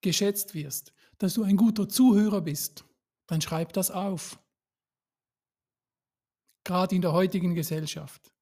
geschätzt 0.00 0.54
wirst, 0.54 0.92
dass 1.18 1.34
du 1.34 1.44
ein 1.44 1.56
guter 1.56 1.88
Zuhörer 1.88 2.40
bist, 2.40 2.84
dann 3.26 3.40
schreib 3.40 3.72
das 3.72 3.92
auf. 3.92 4.38
Gerade 6.64 6.96
in 6.96 7.02
der 7.02 7.12
heutigen 7.12 7.54
Gesellschaft 7.54 8.32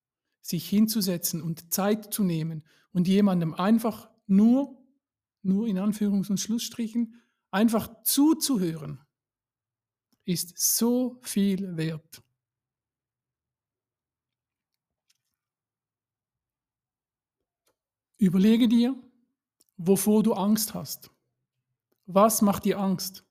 sich 0.41 0.69
hinzusetzen 0.69 1.43
und 1.43 1.73
Zeit 1.73 2.13
zu 2.13 2.25
nehmen 2.25 2.65
und 2.93 3.07
jemandem 3.07 3.53
einfach 3.55 4.11
nur, 4.27 4.83
nur 5.43 5.67
in 5.69 5.79
Anführungs- 5.79 6.31
und 6.31 6.41
Schlussstrichen, 6.41 7.21
einfach 7.51 8.03
zuzuhören, 8.03 9.05
ist 10.25 10.59
so 10.59 11.21
viel 11.23 11.77
wert. 11.77 12.23
Überlege 18.21 18.69
dir, 18.69 18.95
wovor 19.79 20.23
du 20.23 20.35
Angst 20.35 20.75
hast. 20.75 21.11
Was 22.05 22.43
macht 22.43 22.67
dir 22.67 22.79
Angst? 22.79 23.25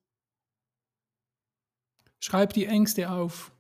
Schreib 2.20 2.54
die 2.54 2.66
Ängste 2.66 3.12
auf. 3.12 3.52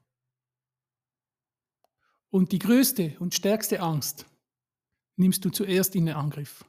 Und 2.32 2.52
die 2.52 2.58
größte 2.58 3.16
und 3.20 3.36
stärkste 3.36 3.80
Angst 3.80 4.26
nimmst 5.18 5.46
du 5.46 5.52
zuerst 5.52 5.96
in 5.96 6.08
den 6.08 6.16
Angriff. 6.16 6.66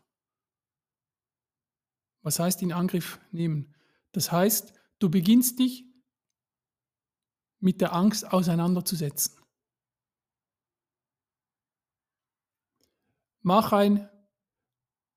Was 2.20 2.38
heißt 2.38 2.61
in 2.61 2.73
Angriff 2.73 3.18
nehmen? 3.33 3.75
Das 4.12 4.31
heißt, 4.31 4.75
du 4.99 5.09
beginnst 5.09 5.59
dich 5.59 5.87
mit 7.61 7.81
der 7.81 7.94
Angst 7.94 8.31
auseinanderzusetzen. 8.31 9.40
Mach 13.40 13.73
ein 13.73 14.07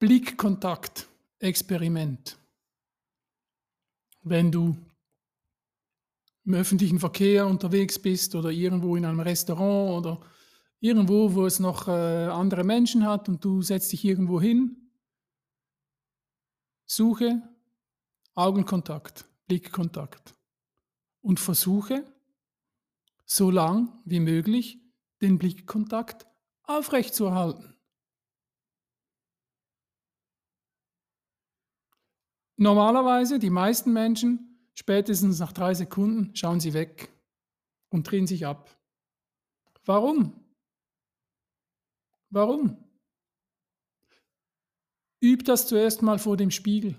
Blickkontakt-Experiment. 0.03 2.37
Wenn 4.23 4.51
du 4.51 4.75
im 6.43 6.55
öffentlichen 6.55 6.99
Verkehr 6.99 7.47
unterwegs 7.47 7.97
bist 7.97 8.35
oder 8.35 8.49
irgendwo 8.49 8.97
in 8.97 9.05
einem 9.05 9.21
Restaurant 9.21 10.05
oder 10.05 10.19
irgendwo, 10.81 11.33
wo 11.35 11.45
es 11.45 11.61
noch 11.61 11.87
äh, 11.87 11.91
andere 11.91 12.65
Menschen 12.65 13.05
hat 13.05 13.29
und 13.29 13.45
du 13.45 13.61
setzt 13.61 13.93
dich 13.93 14.03
irgendwo 14.03 14.41
hin, 14.41 14.91
suche 16.85 17.41
Augenkontakt, 18.35 19.23
Blickkontakt 19.47 20.35
und 21.21 21.39
versuche 21.39 22.03
so 23.25 23.49
lang 23.49 24.01
wie 24.03 24.19
möglich 24.19 24.81
den 25.21 25.37
Blickkontakt 25.37 26.27
aufrechtzuerhalten. 26.63 27.72
Normalerweise, 32.63 33.39
die 33.39 33.49
meisten 33.49 33.93
Menschen 33.93 34.53
Spätestens 34.75 35.39
nach 35.39 35.53
drei 35.53 35.73
Sekunden 35.73 36.35
schauen 36.35 36.59
sie 36.59 36.73
weg 36.73 37.11
und 37.89 38.09
drehen 38.09 38.25
sich 38.25 38.45
ab. 38.45 38.75
Warum? 39.85 40.33
Warum? 42.29 42.77
Üb 45.21 45.45
das 45.45 45.67
zuerst 45.67 46.01
mal 46.01 46.17
vor 46.17 46.37
dem 46.37 46.49
Spiegel. 46.49 46.97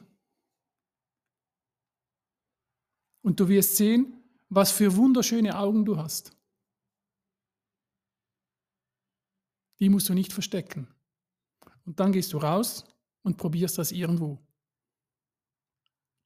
Und 3.23 3.41
du 3.41 3.49
wirst 3.49 3.77
sehen, 3.77 4.23
was 4.49 4.71
für 4.71 4.95
wunderschöne 4.95 5.59
Augen 5.59 5.85
du 5.85 5.97
hast. 5.97 6.37
Die 9.81 9.89
musst 9.89 10.09
du 10.09 10.15
nicht 10.15 10.33
verstecken. 10.33 10.87
Und 11.85 11.99
dann 11.99 12.13
gehst 12.13 12.33
du 12.33 12.39
raus 12.39 12.85
und 13.23 13.37
probierst 13.37 13.79
das 13.79 13.91
irgendwo. 13.91 14.39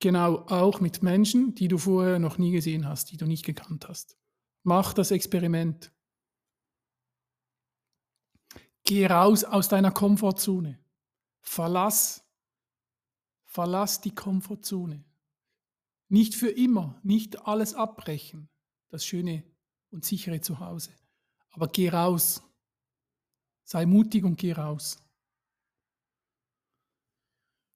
Genau 0.01 0.47
auch 0.47 0.81
mit 0.81 1.03
Menschen, 1.03 1.55
die 1.55 1.69
du 1.69 1.79
vorher 1.79 2.19
noch 2.19 2.39
nie 2.39 2.53
gesehen 2.53 2.87
hast, 2.87 3.11
die 3.11 3.17
du 3.17 3.27
nicht 3.27 3.45
gekannt 3.45 3.89
hast. 3.89 4.17
Mach 4.63 4.93
das 4.93 5.11
Experiment. 5.11 5.93
Geh 8.85 9.07
raus 9.07 9.45
aus 9.45 9.69
deiner 9.69 9.91
Komfortzone. 9.91 10.79
Verlass, 11.41 12.25
verlass 13.45 14.01
die 14.01 14.15
Komfortzone. 14.15 15.05
Nicht 16.09 16.35
für 16.35 16.51
immer, 16.51 16.99
nicht 17.03 17.47
alles 17.47 17.75
abbrechen, 17.75 18.49
das 18.89 19.05
schöne 19.05 19.45
und 19.91 20.05
sichere 20.05 20.41
Zuhause. 20.41 20.93
Aber 21.51 21.69
geh 21.69 21.89
raus. 21.89 22.43
Sei 23.65 23.85
mutig 23.85 24.25
und 24.25 24.37
geh 24.37 24.53
raus. 24.53 24.99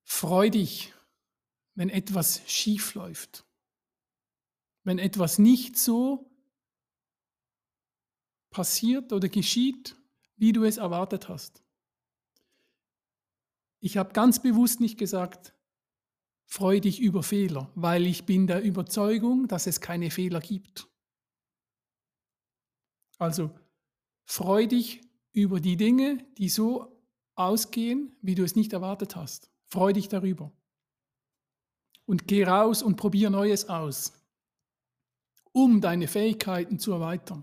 Freu 0.04 0.50
dich 0.50 0.94
wenn 1.74 1.88
etwas 1.88 2.42
schief 2.46 2.94
läuft, 2.94 3.44
wenn 4.85 4.98
etwas 4.98 5.38
nicht 5.38 5.78
so 5.78 6.30
passiert 8.50 9.12
oder 9.12 9.28
geschieht, 9.28 9.96
wie 10.37 10.52
du 10.52 10.64
es 10.64 10.76
erwartet 10.76 11.28
hast. 11.28 11.62
Ich 13.80 13.96
habe 13.96 14.12
ganz 14.12 14.42
bewusst 14.42 14.80
nicht 14.80 14.98
gesagt, 14.98 15.54
freu 16.44 16.80
dich 16.80 17.00
über 17.00 17.22
Fehler, 17.22 17.70
weil 17.74 18.06
ich 18.06 18.26
bin 18.26 18.46
der 18.46 18.62
Überzeugung, 18.62 19.48
dass 19.48 19.66
es 19.66 19.80
keine 19.80 20.11
Fehler 20.11 20.40
gibt. 20.40 20.88
Also 23.18 23.50
freu 24.24 24.66
dich 24.66 25.00
über 25.32 25.61
die 25.61 25.76
Dinge, 25.76 26.18
die 26.37 26.48
so 26.48 27.02
ausgehen, 27.35 28.14
wie 28.20 28.35
du 28.35 28.44
es 28.44 28.54
nicht 28.54 28.72
erwartet 28.72 29.16
hast. 29.16 29.50
Freu 29.64 29.92
dich 29.92 30.08
darüber 30.08 30.52
und 32.12 32.29
geh 32.29 32.44
raus 32.44 32.83
und 32.83 32.96
probier 32.96 33.31
Neues 33.31 33.70
aus, 33.70 34.12
um 35.51 35.81
deine 35.81 36.07
Fähigkeiten 36.07 36.79
zu 36.79 36.92
erweitern. 36.92 37.42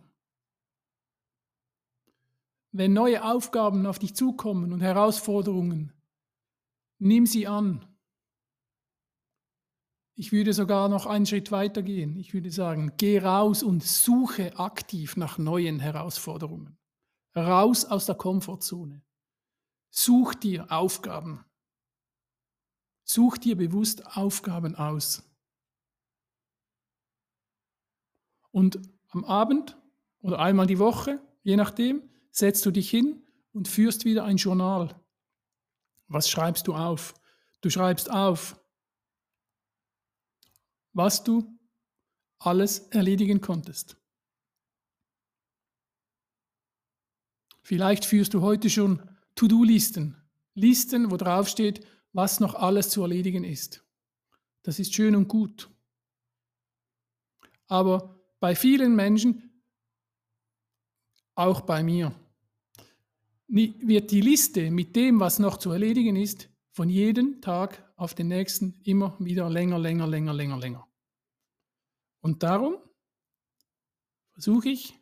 Wenn 2.72 2.94
neue 2.94 3.26
Aufgaben 3.26 3.88
auf 3.88 3.98
dich 3.98 4.16
zukommen 4.16 4.72
und 4.72 4.82
Herausforderungen, 4.82 5.92
nimm 7.00 7.26
sie 7.26 7.48
an. 7.48 7.84
Ich 10.14 10.32
würde 10.32 10.54
sogar 10.54 10.88
noch 10.88 11.08
einen 11.08 11.26
Schritt 11.26 11.52
weiter 11.52 11.82
gehen. 11.82 12.16
Ich 12.20 12.36
würde 12.36 12.52
sagen, 12.52 12.94
geh 12.98 13.18
raus 13.18 13.64
und 13.64 13.84
suche 13.84 14.60
aktiv 14.60 15.18
nach 15.18 15.40
neuen 15.40 15.80
Herausforderungen. 15.80 16.78
Raus 17.36 17.86
aus 17.86 18.06
der 18.06 18.14
Komfortzone. 18.14 19.02
Such 19.90 20.36
dir 20.36 20.72
Aufgaben. 20.72 21.44
Such 23.12 23.40
dir 23.40 23.58
bewusst 23.58 24.06
Aufgaben 24.18 24.76
aus. 24.76 25.24
Und 28.52 28.80
am 29.08 29.26
Abend 29.26 29.76
oder 30.22 30.38
einmal 30.38 30.68
die 30.68 30.78
Woche, 30.78 31.20
je 31.42 31.56
nachdem, 31.56 32.08
setzt 32.30 32.68
du 32.68 32.70
dich 32.70 32.88
hin 32.88 33.26
und 33.52 33.68
führst 33.68 34.06
wieder 34.06 34.26
ein 34.26 34.38
Journal. 34.38 34.94
Was 36.08 36.30
schreibst 36.30 36.68
du 36.68 36.76
auf? 36.76 37.16
Du 37.62 37.72
schreibst 37.72 38.12
auf, 38.12 38.64
was 40.94 41.24
du 41.24 41.58
alles 42.38 42.90
erledigen 42.90 43.42
konntest. 43.42 43.98
Vielleicht 47.64 48.06
führst 48.06 48.36
du 48.36 48.42
heute 48.44 48.70
schon 48.70 49.02
To-Do-Listen, 49.34 50.16
Listen, 50.54 51.10
wo 51.10 51.18
drauf 51.18 51.48
steht, 51.48 51.84
was 52.14 52.40
noch 52.40 52.56
alles 52.56 52.90
zu 52.90 53.02
erledigen 53.02 53.44
ist. 53.44 53.84
Das 54.64 54.80
ist 54.80 54.94
schön 54.94 55.16
und 55.16 55.28
gut. 55.28 55.70
Aber 57.68 58.20
bei 58.40 58.56
vielen 58.56 58.96
Menschen, 58.96 59.64
auch 61.36 61.62
bei 61.62 61.84
mir, 61.84 62.14
wird 63.48 64.12
die 64.12 64.22
Liste 64.22 64.70
mit 64.72 64.96
dem, 64.96 65.20
was 65.20 65.40
noch 65.40 65.58
zu 65.58 65.72
erledigen 65.72 66.16
ist, 66.16 66.50
von 66.72 66.90
jedem 66.90 67.42
Tag 67.42 67.92
auf 67.96 68.14
den 68.14 68.28
nächsten 68.28 68.80
immer 68.84 69.16
wieder 69.20 69.50
länger, 69.50 69.80
länger, 69.80 70.08
länger, 70.08 70.34
länger, 70.34 70.58
länger. 70.58 70.88
Und 72.22 72.44
darum 72.44 72.78
versuche 74.34 74.70
ich 74.70 74.94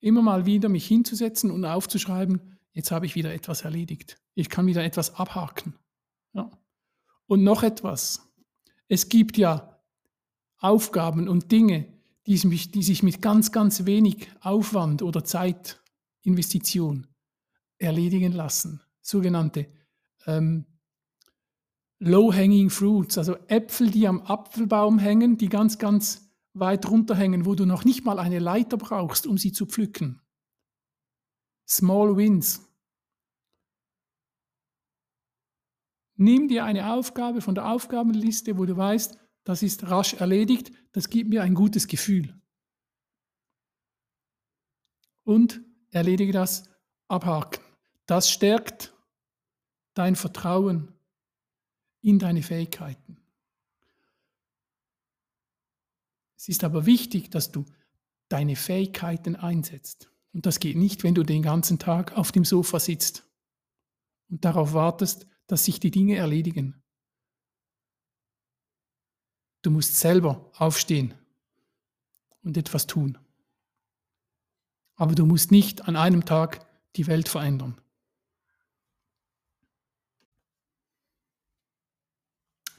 immer 0.00 0.22
mal 0.22 0.46
wieder 0.46 0.68
mich 0.68 0.86
hinzusetzen 0.86 1.50
und 1.50 1.64
aufzuschreiben, 1.64 2.58
jetzt 2.72 2.90
habe 2.90 3.06
ich 3.06 3.14
wieder 3.14 3.32
etwas 3.32 3.62
erledigt. 3.62 4.18
Ich 4.34 4.48
kann 4.48 4.66
wieder 4.66 4.84
etwas 4.84 5.14
abhaken. 5.14 5.74
Ja. 6.36 6.50
Und 7.26 7.42
noch 7.42 7.62
etwas. 7.62 8.32
Es 8.88 9.08
gibt 9.08 9.36
ja 9.36 9.80
Aufgaben 10.58 11.28
und 11.28 11.50
Dinge, 11.50 11.92
die 12.26 12.36
sich, 12.36 13.02
mit 13.02 13.22
ganz, 13.22 13.52
ganz 13.52 13.86
wenig 13.86 14.28
Aufwand 14.40 15.02
oder 15.02 15.24
Zeitinvestition 15.24 17.06
erledigen 17.78 18.32
lassen. 18.32 18.82
Sogenannte 19.00 19.68
ähm, 20.26 20.66
Low-Hanging 21.98 22.70
Fruits, 22.70 23.16
also 23.16 23.36
Äpfel, 23.48 23.90
die 23.90 24.06
am 24.06 24.22
Apfelbaum 24.22 24.98
hängen, 24.98 25.38
die 25.38 25.48
ganz, 25.48 25.78
ganz 25.78 26.30
weit 26.52 26.88
runterhängen, 26.90 27.46
wo 27.46 27.54
du 27.54 27.64
noch 27.64 27.84
nicht 27.84 28.04
mal 28.04 28.18
eine 28.18 28.38
Leiter 28.38 28.76
brauchst, 28.76 29.26
um 29.26 29.38
sie 29.38 29.52
zu 29.52 29.66
pflücken. 29.66 30.20
Small 31.68 32.16
Wins. 32.16 32.65
Nimm 36.16 36.48
dir 36.48 36.64
eine 36.64 36.92
Aufgabe 36.92 37.40
von 37.40 37.54
der 37.54 37.70
Aufgabenliste, 37.70 38.56
wo 38.58 38.64
du 38.64 38.76
weißt, 38.76 39.18
das 39.44 39.62
ist 39.62 39.84
rasch 39.84 40.14
erledigt, 40.14 40.72
das 40.92 41.08
gibt 41.10 41.30
mir 41.30 41.42
ein 41.42 41.54
gutes 41.54 41.86
Gefühl. 41.86 42.34
Und 45.24 45.60
erledige 45.90 46.32
das 46.32 46.68
abhaken. 47.08 47.62
Das 48.06 48.30
stärkt 48.30 48.94
dein 49.94 50.16
Vertrauen 50.16 50.92
in 52.00 52.18
deine 52.18 52.42
Fähigkeiten. 52.42 53.18
Es 56.36 56.48
ist 56.48 56.64
aber 56.64 56.86
wichtig, 56.86 57.30
dass 57.30 57.50
du 57.50 57.64
deine 58.28 58.56
Fähigkeiten 58.56 59.36
einsetzt. 59.36 60.10
Und 60.32 60.46
das 60.46 60.60
geht 60.60 60.76
nicht, 60.76 61.02
wenn 61.02 61.14
du 61.14 61.22
den 61.22 61.42
ganzen 61.42 61.78
Tag 61.78 62.16
auf 62.16 62.30
dem 62.30 62.44
Sofa 62.44 62.78
sitzt 62.78 63.24
und 64.28 64.44
darauf 64.44 64.72
wartest, 64.72 65.26
dass 65.46 65.64
sich 65.64 65.80
die 65.80 65.90
Dinge 65.90 66.16
erledigen. 66.16 66.82
Du 69.62 69.70
musst 69.70 69.96
selber 69.96 70.50
aufstehen 70.56 71.14
und 72.42 72.56
etwas 72.56 72.86
tun. 72.86 73.18
Aber 74.94 75.14
du 75.14 75.26
musst 75.26 75.50
nicht 75.50 75.88
an 75.88 75.96
einem 75.96 76.24
Tag 76.24 76.66
die 76.96 77.06
Welt 77.06 77.28
verändern. 77.28 77.80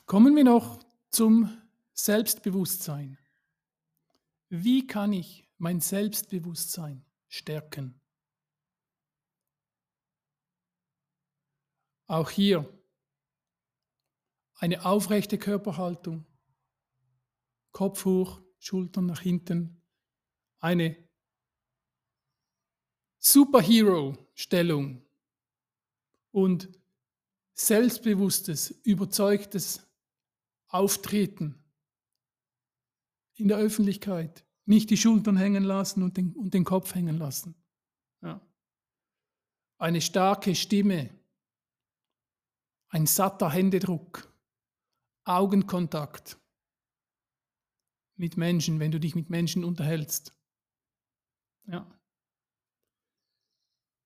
Kommen 0.05 0.35
wir 0.35 0.45
noch 0.45 0.79
zum 1.09 1.51
Selbstbewusstsein. 1.93 3.17
Wie 4.49 4.87
kann 4.87 5.11
ich 5.11 5.49
mein 5.57 5.81
Selbstbewusstsein 5.81 7.05
stärken? 7.27 7.99
Auch 12.07 12.29
hier 12.29 12.67
eine 14.55 14.85
aufrechte 14.85 15.37
Körperhaltung, 15.37 16.25
Kopf 17.71 18.05
hoch, 18.05 18.41
Schultern 18.59 19.05
nach 19.05 19.21
hinten, 19.21 19.81
eine 20.59 20.97
Superhero-Stellung 23.19 25.05
und 26.31 26.69
selbstbewusstes, 27.53 28.71
überzeugtes 28.83 29.85
Auftreten 30.67 31.63
in 33.35 33.47
der 33.47 33.57
Öffentlichkeit. 33.57 34.45
Nicht 34.65 34.89
die 34.89 34.97
Schultern 34.97 35.37
hängen 35.37 35.63
lassen 35.63 36.03
und 36.03 36.17
den, 36.17 36.33
und 36.35 36.53
den 36.53 36.63
Kopf 36.63 36.93
hängen 36.93 37.17
lassen. 37.17 37.55
Ja. 38.21 38.41
Eine 39.77 40.01
starke 40.01 40.55
Stimme, 40.55 41.16
ein 42.89 43.05
satter 43.05 43.51
Händedruck, 43.51 44.33
Augenkontakt 45.23 46.37
mit 48.15 48.37
Menschen, 48.37 48.79
wenn 48.79 48.91
du 48.91 48.99
dich 48.99 49.15
mit 49.15 49.29
Menschen 49.29 49.63
unterhältst. 49.63 50.33
Ja. 51.65 51.85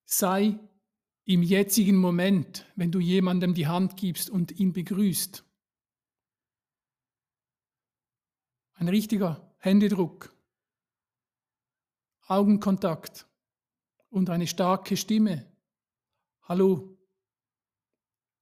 Sei 0.05 0.59
im 1.25 1.43
jetzigen 1.43 1.95
Moment, 1.95 2.65
wenn 2.75 2.91
du 2.91 2.99
jemandem 2.99 3.53
die 3.53 3.67
Hand 3.67 3.95
gibst 3.95 4.29
und 4.29 4.51
ihn 4.51 4.73
begrüßt. 4.73 5.45
Ein 8.73 8.89
richtiger 8.89 9.55
Händedruck, 9.59 10.35
Augenkontakt 12.25 13.27
und 14.09 14.29
eine 14.29 14.47
starke 14.47 14.97
Stimme. 14.97 15.45
Hallo. 16.41 16.97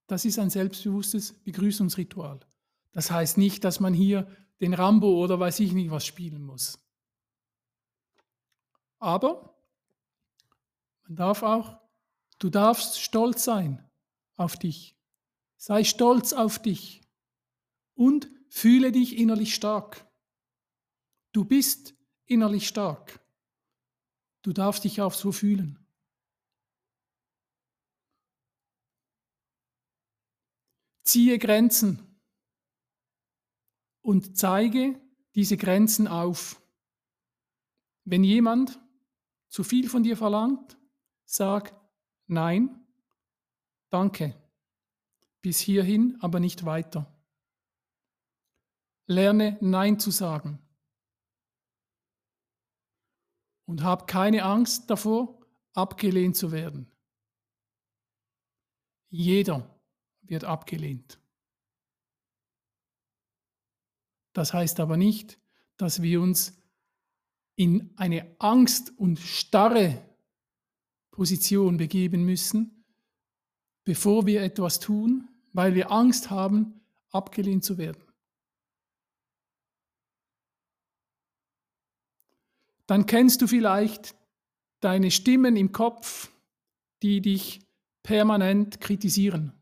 Das 0.09 0.25
ist 0.25 0.39
ein 0.39 0.49
selbstbewusstes 0.49 1.33
Begrüßungsritual. 1.33 2.39
Das 2.93 3.11
heißt 3.11 3.37
nicht, 3.37 3.63
dass 3.63 3.79
man 3.79 3.93
hier 3.93 4.27
den 4.59 4.73
Rambo 4.73 5.23
oder 5.23 5.39
weiß 5.39 5.59
ich 5.59 5.71
nicht 5.71 5.91
was 5.91 6.03
spielen 6.03 6.41
muss. 6.41 6.79
Aber 8.97 9.55
man 11.03 11.15
darf 11.15 11.43
auch, 11.43 11.77
du 12.39 12.49
darfst 12.49 12.99
stolz 12.99 13.43
sein 13.43 13.87
auf 14.35 14.57
dich. 14.57 14.97
Sei 15.57 15.83
stolz 15.83 16.33
auf 16.33 16.57
dich 16.59 17.01
und 17.93 18.31
fühle 18.49 18.91
dich 18.91 19.15
innerlich 19.15 19.53
stark. 19.53 20.07
Du 21.33 21.45
bist 21.45 21.93
innerlich 22.25 22.67
stark. 22.67 23.19
Du 24.41 24.53
darfst 24.53 24.85
dich 24.85 25.01
auch 25.01 25.13
so 25.13 25.31
fühlen. 25.31 25.77
Ziehe 31.09 31.39
Grenzen 31.39 32.21
und 34.01 34.37
zeige 34.37 35.01
diese 35.33 35.57
Grenzen 35.57 36.07
auf. 36.07 36.61
Wenn 38.03 38.23
jemand 38.23 38.79
zu 39.47 39.63
viel 39.63 39.89
von 39.89 40.03
dir 40.03 40.15
verlangt, 40.15 40.77
sag 41.25 41.73
nein, 42.27 42.85
danke, 43.89 44.35
bis 45.41 45.59
hierhin, 45.59 46.15
aber 46.21 46.39
nicht 46.39 46.63
weiter. 46.63 47.11
Lerne 49.07 49.57
Nein 49.61 49.99
zu 49.99 50.11
sagen. 50.11 50.59
Und 53.65 53.81
hab 53.81 54.05
keine 54.05 54.43
Angst 54.43 54.91
davor, 54.91 55.43
abgelehnt 55.73 56.37
zu 56.37 56.51
werden. 56.51 56.91
Jeder 59.09 59.78
wird 60.29 60.43
abgelehnt. 60.43 61.19
Das 64.33 64.53
heißt 64.53 64.79
aber 64.79 64.97
nicht, 64.97 65.39
dass 65.77 66.01
wir 66.01 66.21
uns 66.21 66.53
in 67.55 67.91
eine 67.97 68.35
Angst 68.39 68.93
und 68.97 69.19
starre 69.19 70.01
Position 71.11 71.77
begeben 71.77 72.23
müssen, 72.23 72.85
bevor 73.83 74.25
wir 74.25 74.41
etwas 74.41 74.79
tun, 74.79 75.27
weil 75.51 75.75
wir 75.75 75.91
Angst 75.91 76.29
haben, 76.29 76.79
abgelehnt 77.11 77.65
zu 77.65 77.77
werden. 77.77 78.01
Dann 82.87 83.05
kennst 83.05 83.41
du 83.41 83.47
vielleicht 83.47 84.15
deine 84.79 85.11
Stimmen 85.11 85.55
im 85.55 85.71
Kopf, 85.71 86.31
die 87.03 87.21
dich 87.21 87.59
permanent 88.03 88.79
kritisieren. 88.79 89.58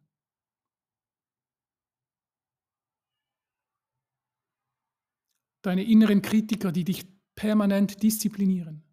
Deine 5.67 5.83
inneren 5.83 6.21
Kritiker, 6.21 6.71
die 6.71 6.85
dich 6.85 7.05
permanent 7.35 8.01
disziplinieren. 8.01 8.85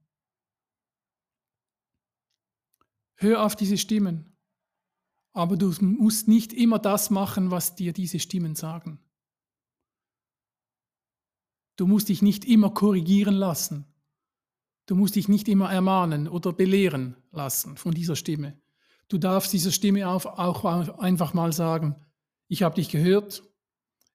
Hör 3.14 3.44
auf 3.44 3.54
diese 3.54 3.78
Stimmen. 3.78 4.36
Aber 5.32 5.56
du 5.56 5.72
musst 5.82 6.26
nicht 6.26 6.52
immer 6.52 6.80
das 6.80 7.10
machen, 7.10 7.52
was 7.52 7.76
dir 7.76 7.92
diese 7.92 8.18
Stimmen 8.18 8.56
sagen. 8.56 8.98
Du 11.76 11.86
musst 11.86 12.08
dich 12.08 12.22
nicht 12.22 12.44
immer 12.44 12.70
korrigieren 12.70 13.36
lassen. 13.36 13.84
Du 14.86 14.96
musst 14.96 15.14
dich 15.14 15.28
nicht 15.28 15.46
immer 15.46 15.70
ermahnen 15.70 16.26
oder 16.26 16.52
belehren 16.52 17.16
lassen 17.30 17.76
von 17.76 17.94
dieser 17.94 18.16
Stimme. 18.16 18.60
Du 19.06 19.18
darfst 19.18 19.52
dieser 19.52 19.70
Stimme 19.70 20.08
auch 20.08 20.64
einfach 20.98 21.34
mal 21.34 21.52
sagen, 21.52 22.04
ich 22.48 22.64
habe 22.64 22.74
dich 22.74 22.88
gehört, 22.88 23.44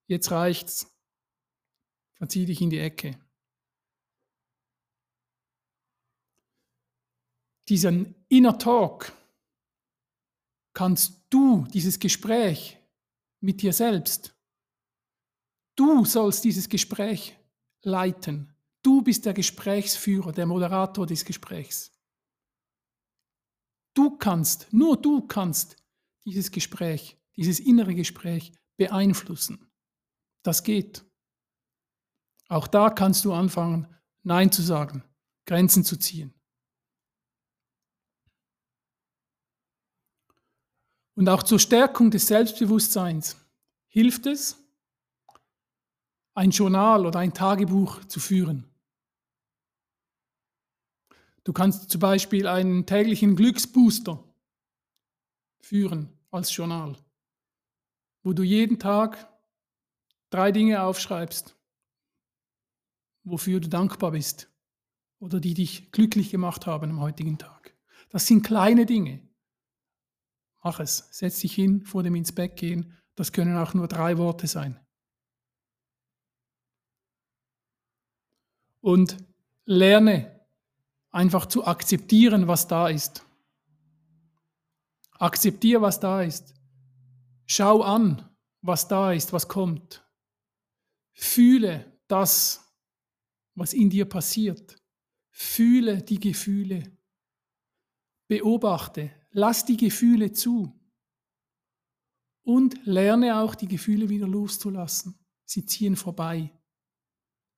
jetzt 0.08 0.32
reicht's, 0.32 0.99
verzieh 2.20 2.46
dich 2.46 2.62
in 2.62 2.70
die 2.70 2.80
Ecke. 2.80 3.18
diesen 7.70 8.16
Inner 8.30 8.58
Talk 8.58 9.14
kannst 10.74 11.22
du, 11.30 11.66
dieses 11.72 12.00
Gespräch 12.00 12.78
mit 13.42 13.62
dir 13.62 13.74
selbst, 13.74 14.36
du 15.76 16.04
sollst 16.04 16.44
dieses 16.44 16.68
Gespräch 16.68 17.38
leiten. 17.84 18.54
Du 18.82 19.02
bist 19.02 19.26
der 19.26 19.34
Gesprächsführer, 19.34 20.32
der 20.32 20.46
Moderator 20.46 21.06
des 21.06 21.24
Gesprächs. 21.26 21.94
Du 23.94 24.18
kannst, 24.18 24.72
nur 24.72 25.00
du 25.00 25.28
kannst 25.28 25.76
dieses 26.26 26.52
Gespräch, 26.52 27.18
dieses 27.36 27.60
innere 27.60 27.94
Gespräch 27.94 28.52
beeinflussen. 28.78 29.70
Das 30.44 30.64
geht. 30.64 31.06
Auch 32.50 32.68
da 32.68 32.90
kannst 32.90 33.24
du 33.26 33.34
anfangen, 33.34 33.88
Nein 34.24 34.52
zu 34.52 34.62
sagen, 34.62 35.04
Grenzen 35.46 35.86
zu 35.86 35.98
ziehen. 35.98 36.34
Und 41.16 41.30
auch 41.30 41.44
zur 41.44 41.60
Stärkung 41.60 42.12
des 42.12 42.28
Selbstbewusstseins 42.28 43.38
hilft 43.88 44.26
es, 44.26 44.58
ein 46.34 46.52
Journal 46.52 47.06
oder 47.06 47.20
ein 47.20 47.34
Tagebuch 47.34 48.06
zu 48.06 48.20
führen. 48.20 48.66
Du 51.44 51.54
kannst 51.54 51.92
zum 51.92 52.00
Beispiel 52.00 52.48
einen 52.48 52.86
täglichen 52.86 53.36
Glücksbooster 53.36 54.24
führen 55.60 56.18
als 56.32 56.56
Journal, 56.56 56.98
wo 58.24 58.34
du 58.34 58.44
jeden 58.44 58.80
Tag 58.80 59.28
drei 60.30 60.52
Dinge 60.52 60.84
aufschreibst, 60.84 61.59
wofür 63.30 63.60
du 63.60 63.70
dankbar 63.70 64.12
bist 64.12 64.50
oder 65.20 65.40
die 65.40 65.54
dich 65.54 65.92
glücklich 65.92 66.30
gemacht 66.30 66.66
haben 66.66 66.92
am 66.92 67.00
heutigen 67.00 67.38
Tag. 67.38 67.76
Das 68.10 68.26
sind 68.28 68.44
kleine 68.44 68.86
Dinge. 68.86 69.22
Mach 70.64 70.80
es. 70.80 71.08
Setz 71.12 71.40
dich 71.40 71.54
hin 71.54 71.86
vor 71.86 72.04
dem 72.04 72.16
ins 72.16 72.32
Bett 72.32 72.56
gehen. 72.56 72.98
Das 73.16 73.32
können 73.32 73.58
auch 73.58 73.74
nur 73.74 73.88
drei 73.88 74.18
Worte 74.18 74.48
sein. 74.48 74.80
Und 78.82 79.18
lerne 79.66 80.40
einfach 81.12 81.46
zu 81.46 81.66
akzeptieren, 81.66 82.48
was 82.48 82.68
da 82.68 82.88
ist. 82.88 83.26
Akzeptiere, 85.12 85.82
was 85.82 86.00
da 86.00 86.22
ist. 86.22 86.54
Schau 87.46 87.82
an, 87.82 88.30
was 88.62 88.88
da 88.88 89.12
ist, 89.12 89.34
was 89.34 89.48
kommt. 89.48 90.06
Fühle 91.12 91.86
das, 92.08 92.69
was 93.60 93.74
in 93.74 93.90
dir 93.90 94.06
passiert. 94.06 94.78
Fühle 95.30 96.02
die 96.02 96.20
Gefühle. 96.20 96.98
Beobachte, 98.28 99.12
lass 99.32 99.66
die 99.66 99.78
Gefühle 99.78 100.32
zu. 100.32 100.74
Und 102.44 102.86
lerne 102.86 103.38
auch 103.40 103.56
die 103.56 103.68
Gefühle 103.68 104.10
wieder 104.10 104.28
loszulassen. 104.28 105.20
Sie 105.46 105.66
ziehen 105.66 105.96
vorbei. 105.96 106.52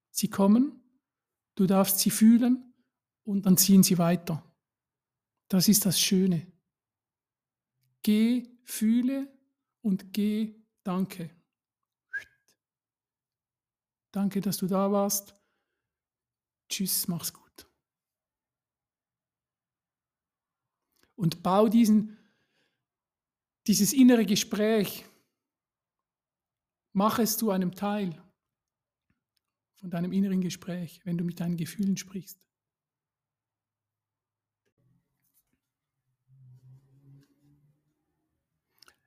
Sie 0.10 0.30
kommen, 0.30 0.82
du 1.56 1.66
darfst 1.66 2.00
sie 2.00 2.10
fühlen 2.10 2.74
und 3.24 3.46
dann 3.46 3.58
ziehen 3.58 3.84
sie 3.84 3.98
weiter. 3.98 4.44
Das 5.48 5.68
ist 5.68 5.86
das 5.86 6.00
Schöne. 6.00 6.52
Geh, 8.04 8.50
fühle 8.64 9.32
und 9.82 10.12
geh, 10.14 10.56
danke. 10.84 11.30
Danke, 14.12 14.42
dass 14.42 14.58
du 14.58 14.68
da 14.68 14.92
warst. 14.92 15.41
Tschüss, 16.72 17.10
mach's 17.10 17.34
gut. 17.34 17.68
Und 21.16 21.44
bau 21.44 21.68
diesen, 21.68 22.18
dieses 23.68 23.92
innere 23.92 24.26
Gespräch, 24.26 25.06
mach 26.94 27.20
es 27.20 27.38
zu 27.38 27.52
einem 27.52 27.76
Teil 27.76 28.24
von 29.76 29.90
deinem 29.90 30.14
inneren 30.14 30.40
Gespräch, 30.40 31.02
wenn 31.04 31.18
du 31.18 31.26
mit 31.26 31.42
deinen 31.42 31.58
Gefühlen 31.58 31.98
sprichst. 31.98 32.48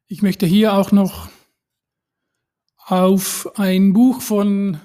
Ich 0.07 0.20
möchte 0.20 0.44
hier 0.44 0.74
auch 0.74 0.92
noch 0.92 1.31
auf 2.77 3.59
ein 3.59 3.94
Buch 3.94 4.20
von 4.20 4.79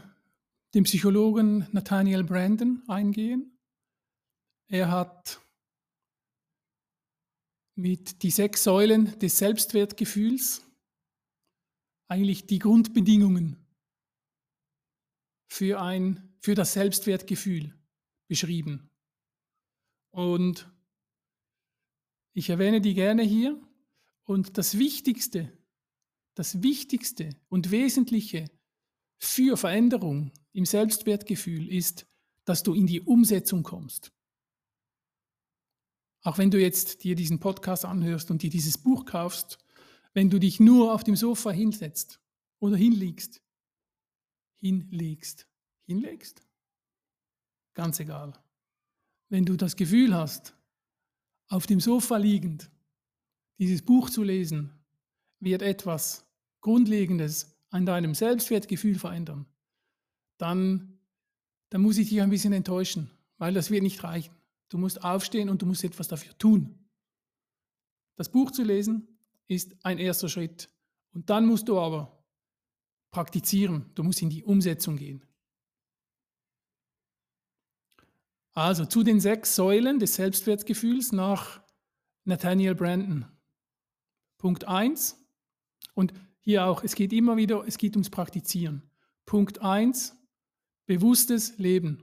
dem 0.74 0.84
Psychologen 0.84 1.68
Nathaniel 1.72 2.24
Brandon 2.24 2.84
eingehen. 2.88 3.58
Er 4.68 4.92
hat 4.92 5.42
mit 7.76 8.24
die 8.24 8.32
sechs 8.32 8.64
Säulen 8.64 9.18
des 9.20 9.38
Selbstwertgefühls 9.38 10.62
eigentlich 12.08 12.46
die 12.46 12.60
Grundbedingungen 12.60 13.56
für, 15.50 15.82
ein, 15.82 16.36
für 16.42 16.56
das 16.56 16.74
Selbstwertgefühl 16.74 17.74
beschrieben. 18.28 18.90
Und 20.12 20.72
ich 22.34 22.50
erwähne 22.50 22.82
die 22.82 22.94
gerne 22.94 23.24
hier. 23.24 23.60
Und 24.24 24.58
das 24.58 24.78
Wichtigste, 24.78 25.52
das 26.36 26.62
Wichtigste 26.62 27.36
und 27.48 27.72
Wesentliche 27.72 28.52
für 29.20 29.58
Veränderung 29.58 30.32
im 30.54 30.66
Selbstwertgefühl 30.66 31.72
ist, 31.72 32.06
dass 32.46 32.64
du 32.64 32.74
in 32.74 32.88
die 32.88 33.02
Umsetzung 33.02 33.64
kommst. 33.64 34.12
Auch 36.22 36.38
wenn 36.38 36.52
du 36.52 36.60
jetzt 36.60 37.04
dir 37.04 37.16
diesen 37.16 37.40
Podcast 37.40 37.86
anhörst 37.86 38.30
und 38.32 38.42
dir 38.42 38.50
dieses 38.50 38.78
Buch 38.78 39.06
kaufst, 39.06 39.58
wenn 40.14 40.30
du 40.30 40.40
dich 40.40 40.60
nur 40.60 40.94
auf 40.94 41.04
dem 41.04 41.16
Sofa 41.16 41.52
hinsetzt 41.52 42.20
oder 42.60 42.76
hinlegst, 42.76 43.42
hinlegst, 44.56 45.48
hinlegst, 45.86 46.42
ganz 47.74 48.00
egal. 48.00 48.34
Wenn 49.30 49.46
du 49.46 49.56
das 49.56 49.76
Gefühl 49.76 50.14
hast, 50.14 50.56
auf 51.48 51.68
dem 51.68 51.80
Sofa 51.80 52.18
liegend, 52.18 52.70
dieses 53.60 53.82
Buch 53.82 54.10
zu 54.10 54.24
lesen, 54.24 54.72
wird 55.40 55.62
etwas 55.62 56.26
Grundlegendes 56.62 57.56
an 57.70 57.86
deinem 57.86 58.14
Selbstwertgefühl 58.14 58.98
verändern, 58.98 59.46
dann, 60.40 61.00
dann 61.70 61.82
muss 61.82 61.98
ich 61.98 62.10
dich 62.10 62.22
ein 62.22 62.32
bisschen 62.32 62.54
enttäuschen, 62.54 63.12
weil 63.38 63.54
das 63.54 63.70
wird 63.70 63.84
nicht 63.84 64.04
reichen. 64.04 64.34
Du 64.70 64.78
musst 64.78 65.04
aufstehen 65.04 65.50
und 65.50 65.62
du 65.62 65.66
musst 65.66 65.84
etwas 65.84 66.08
dafür 66.08 66.36
tun. 66.38 66.80
Das 68.16 68.30
Buch 68.30 68.52
zu 68.52 68.64
lesen 68.64 69.08
ist 69.48 69.76
ein 69.84 69.98
erster 69.98 70.30
Schritt. 70.30 70.70
Und 71.14 71.30
dann 71.30 71.46
musst 71.46 71.68
du 71.68 71.80
aber 71.80 72.24
praktizieren. 73.12 73.92
Du 73.96 74.04
musst 74.04 74.22
in 74.22 74.30
die 74.30 74.44
Umsetzung 74.44 74.98
gehen. 74.98 75.26
Also 78.54 78.86
zu 78.86 79.04
den 79.04 79.20
sechs 79.20 79.56
Säulen 79.56 80.00
des 80.00 80.16
Selbstwertgefühls 80.16 81.12
nach 81.12 81.62
Nathaniel 82.26 82.76
Brandon. 82.76 83.26
Punkt 84.38 84.68
1. 84.68 85.18
Und 85.94 86.14
hier 86.40 86.66
auch, 86.66 86.84
es 86.84 86.96
geht 86.96 87.14
immer 87.14 87.38
wieder, 87.38 87.66
es 87.68 87.78
geht 87.78 87.96
ums 87.96 88.10
Praktizieren. 88.10 88.84
Punkt 89.26 89.62
1, 89.62 90.19
bewusstes 90.90 91.56
Leben. 91.60 92.02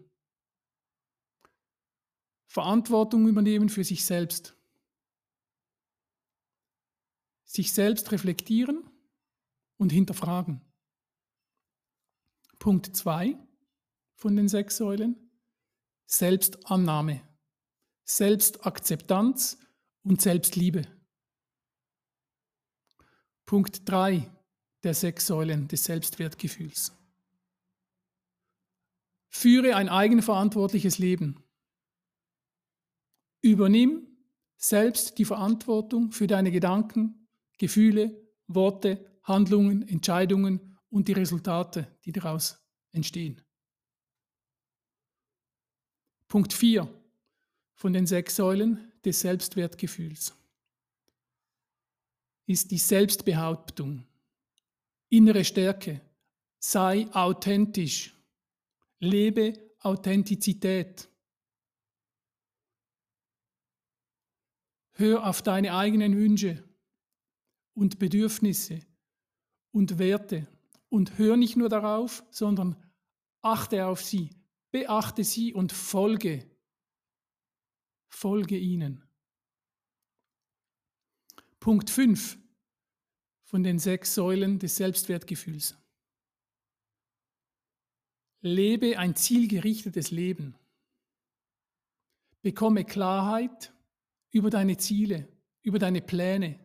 Verantwortung 2.46 3.27
übernehmen 3.27 3.68
für 3.68 3.83
sich 3.83 4.05
selbst. 4.05 4.55
Sich 7.42 7.72
selbst 7.72 8.12
reflektieren 8.12 8.88
und 9.77 9.90
hinterfragen. 9.90 10.61
Punkt 12.61 12.94
2 12.94 13.37
von 14.14 14.37
den 14.37 14.46
sechs 14.46 14.77
Säulen, 14.77 15.16
Selbstannahme, 16.07 17.22
Selbstakzeptanz 18.05 19.59
und 20.05 20.22
Selbstliebe. 20.22 20.83
Punkt 23.46 23.81
3 23.88 24.31
der 24.85 24.94
sechs 24.94 25.27
Säulen 25.27 25.66
des 25.66 25.83
Selbstwertgefühls. 25.83 26.96
Führe 29.37 29.77
ein 29.77 29.90
eigenverantwortliches 29.90 30.99
Leben. 30.99 31.42
Übernimm 33.42 34.07
selbst 34.57 35.18
die 35.18 35.27
Verantwortung 35.27 36.11
für 36.11 36.27
deine 36.27 36.51
Gedanken, 36.51 37.29
Gefühle, 37.59 38.18
Worte, 38.46 39.05
Handlungen, 39.22 39.87
Entscheidungen 39.87 40.79
und 40.88 41.09
die 41.09 41.12
Resultate, 41.12 41.87
die 42.07 42.12
daraus 42.12 42.66
entstehen. 42.92 43.42
Punkt 46.29 46.55
4 46.55 46.88
von 47.75 47.92
den 47.92 48.07
sechs 48.07 48.37
Säulen 48.37 48.90
des 49.05 49.20
Selbstwertgefühls 49.20 50.35
ist 52.46 52.70
die 52.70 52.79
Selbstbehauptung, 52.79 54.07
innere 55.11 55.44
Stärke. 55.44 56.01
Sei 56.59 57.07
authentisch. 57.12 58.15
Lebe 59.07 59.55
Authentizität. 59.81 61.09
Hör 64.92 65.27
auf 65.27 65.42
deine 65.42 65.75
eigenen 65.75 66.16
Wünsche 66.16 66.64
und 67.75 67.99
Bedürfnisse 67.99 68.81
und 69.71 69.99
Werte 69.99 70.49
und 70.88 71.19
hör 71.19 71.37
nicht 71.37 71.57
nur 71.57 71.69
darauf, 71.69 72.25
sondern 72.31 72.77
achte 73.42 73.87
auf 73.87 74.03
sie, 74.03 74.31
beachte 74.71 75.23
sie 75.23 75.52
und 75.52 75.73
folge. 75.73 76.50
Folge 78.09 78.57
ihnen. 78.57 79.04
Punkt 81.61 81.90
5 81.90 82.38
von 83.44 83.63
den 83.63 83.79
sechs 83.79 84.15
Säulen 84.15 84.59
des 84.59 84.77
Selbstwertgefühls. 84.77 85.77
Lebe 88.47 88.99
ein 88.99 89.17
zielgerichtetes 89.17 90.11
Leben. 90.11 90.55
Bekomme 92.42 92.85
Klarheit 92.85 93.75
über 94.31 94.51
deine 94.51 94.77
Ziele, 94.77 95.29
über 95.63 95.79
deine 95.79 96.01
Pläne, 96.01 96.61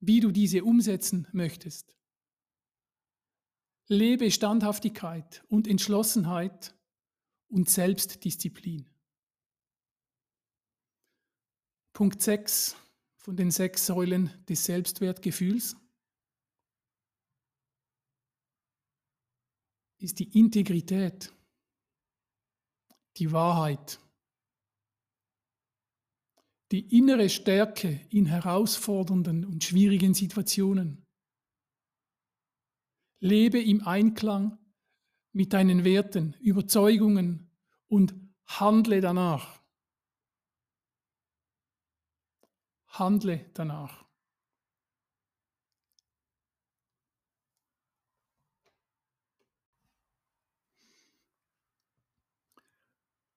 wie 0.00 0.20
du 0.20 0.30
diese 0.30 0.64
umsetzen 0.64 1.28
möchtest. 1.32 1.94
Lebe 3.88 4.30
Standhaftigkeit 4.30 5.44
und 5.48 5.68
Entschlossenheit 5.68 6.74
und 7.48 7.68
Selbstdisziplin. 7.68 8.88
Punkt 11.92 12.22
6 12.22 12.76
von 13.16 13.36
den 13.36 13.50
sechs 13.50 13.84
Säulen 13.84 14.30
des 14.48 14.64
Selbstwertgefühls 14.64 15.76
ist 20.02 20.18
die 20.18 20.38
Integrität, 20.38 21.32
die 23.16 23.30
Wahrheit, 23.30 24.00
die 26.72 26.96
innere 26.96 27.28
Stärke 27.28 28.00
in 28.10 28.26
herausfordernden 28.26 29.44
und 29.44 29.62
schwierigen 29.62 30.14
Situationen. 30.14 31.06
Lebe 33.20 33.62
im 33.62 33.86
Einklang 33.86 34.58
mit 35.32 35.52
deinen 35.52 35.84
Werten, 35.84 36.34
Überzeugungen 36.40 37.50
und 37.88 38.14
handle 38.46 39.00
danach. 39.00 39.62
Handle 42.88 43.50
danach. 43.54 44.01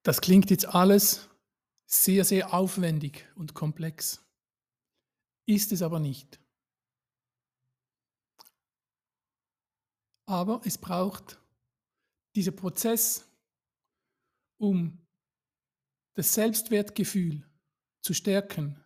Das 0.06 0.22
klingt 0.22 0.52
jetzt 0.52 0.68
alles 0.68 1.28
sehr, 1.88 2.26
sehr 2.26 2.54
aufwendig 2.54 3.28
und 3.34 3.56
komplex. 3.56 4.24
Ist 5.48 5.72
es 5.72 5.82
aber 5.82 6.00
nicht. 6.00 6.40
Aber 10.28 10.62
es 10.64 10.78
braucht 10.78 11.40
diesen 12.36 12.56
Prozess, 12.56 13.28
um 14.58 15.04
das 16.14 16.36
Selbstwertgefühl 16.36 17.44
zu 18.02 18.14
stärken 18.14 18.80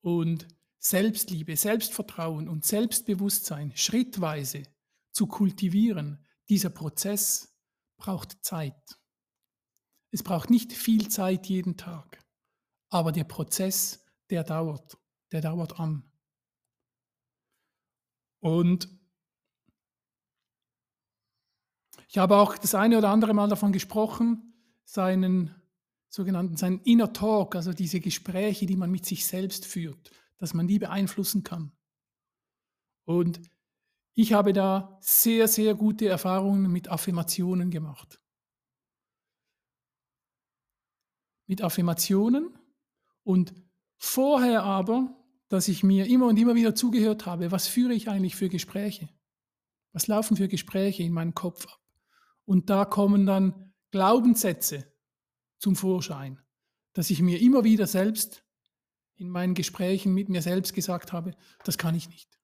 und 0.00 0.46
Selbstliebe, 0.78 1.56
Selbstvertrauen 1.56 2.48
und 2.48 2.64
Selbstbewusstsein 2.64 3.76
schrittweise 3.76 4.62
zu 5.10 5.26
kultivieren. 5.26 6.24
Dieser 6.48 6.70
Prozess 6.70 7.52
braucht 7.96 8.44
Zeit. 8.44 8.97
Es 10.10 10.22
braucht 10.22 10.50
nicht 10.50 10.72
viel 10.72 11.08
Zeit 11.08 11.46
jeden 11.46 11.76
Tag, 11.76 12.24
aber 12.88 13.12
der 13.12 13.24
Prozess, 13.24 14.04
der 14.30 14.44
dauert, 14.44 14.96
der 15.32 15.40
dauert 15.42 15.78
an. 15.78 16.02
Und 18.40 18.88
ich 22.08 22.18
habe 22.18 22.36
auch 22.36 22.56
das 22.56 22.74
eine 22.74 22.96
oder 22.98 23.10
andere 23.10 23.34
Mal 23.34 23.48
davon 23.48 23.72
gesprochen, 23.72 24.54
seinen 24.84 25.54
sogenannten, 26.08 26.56
seinen 26.56 26.80
Inner 26.80 27.12
Talk, 27.12 27.54
also 27.54 27.72
diese 27.72 28.00
Gespräche, 28.00 28.64
die 28.64 28.76
man 28.76 28.90
mit 28.90 29.04
sich 29.04 29.26
selbst 29.26 29.66
führt, 29.66 30.10
dass 30.38 30.54
man 30.54 30.66
die 30.66 30.78
beeinflussen 30.78 31.42
kann. 31.42 31.72
Und 33.04 33.40
ich 34.14 34.32
habe 34.32 34.52
da 34.52 34.98
sehr, 35.00 35.48
sehr 35.48 35.74
gute 35.74 36.08
Erfahrungen 36.08 36.72
mit 36.72 36.88
Affirmationen 36.88 37.70
gemacht. 37.70 38.20
Mit 41.48 41.62
Affirmationen 41.62 42.56
und 43.24 43.52
vorher 43.96 44.62
aber, 44.62 45.16
dass 45.48 45.66
ich 45.66 45.82
mir 45.82 46.06
immer 46.06 46.26
und 46.26 46.36
immer 46.36 46.54
wieder 46.54 46.74
zugehört 46.74 47.26
habe, 47.26 47.50
was 47.50 47.66
führe 47.66 47.94
ich 47.94 48.08
eigentlich 48.08 48.36
für 48.36 48.48
Gespräche? 48.48 49.08
Was 49.92 50.06
laufen 50.06 50.36
für 50.36 50.46
Gespräche 50.46 51.02
in 51.02 51.12
meinem 51.12 51.34
Kopf 51.34 51.66
ab? 51.66 51.80
Und 52.44 52.70
da 52.70 52.84
kommen 52.84 53.26
dann 53.26 53.72
Glaubenssätze 53.90 54.92
zum 55.58 55.74
Vorschein, 55.74 56.40
dass 56.92 57.10
ich 57.10 57.20
mir 57.20 57.40
immer 57.40 57.64
wieder 57.64 57.86
selbst 57.86 58.44
in 59.16 59.28
meinen 59.28 59.54
Gesprächen 59.54 60.14
mit 60.14 60.28
mir 60.28 60.42
selbst 60.42 60.74
gesagt 60.74 61.12
habe, 61.12 61.34
das 61.64 61.78
kann 61.78 61.94
ich 61.94 62.08
nicht. 62.08 62.38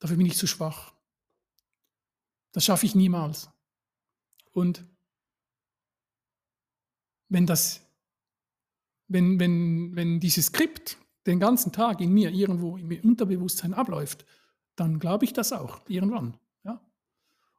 Dafür 0.00 0.16
bin 0.16 0.26
ich 0.26 0.36
zu 0.36 0.46
schwach. 0.46 0.94
Das 2.52 2.64
schaffe 2.64 2.86
ich 2.86 2.94
niemals. 2.94 3.50
Und 4.52 4.86
wenn 7.34 7.46
das, 7.46 7.82
wenn, 9.08 9.38
wenn, 9.40 9.94
wenn 9.96 10.20
dieses 10.20 10.46
Skript 10.46 10.96
den 11.26 11.40
ganzen 11.40 11.72
Tag 11.72 12.00
in 12.00 12.12
mir 12.12 12.30
irgendwo 12.30 12.76
im 12.76 12.90
Unterbewusstsein 13.02 13.74
abläuft, 13.74 14.24
dann 14.76 15.00
glaube 15.00 15.24
ich 15.24 15.32
das 15.32 15.52
auch 15.52 15.80
irgendwann. 15.88 16.38
Ja? 16.64 16.80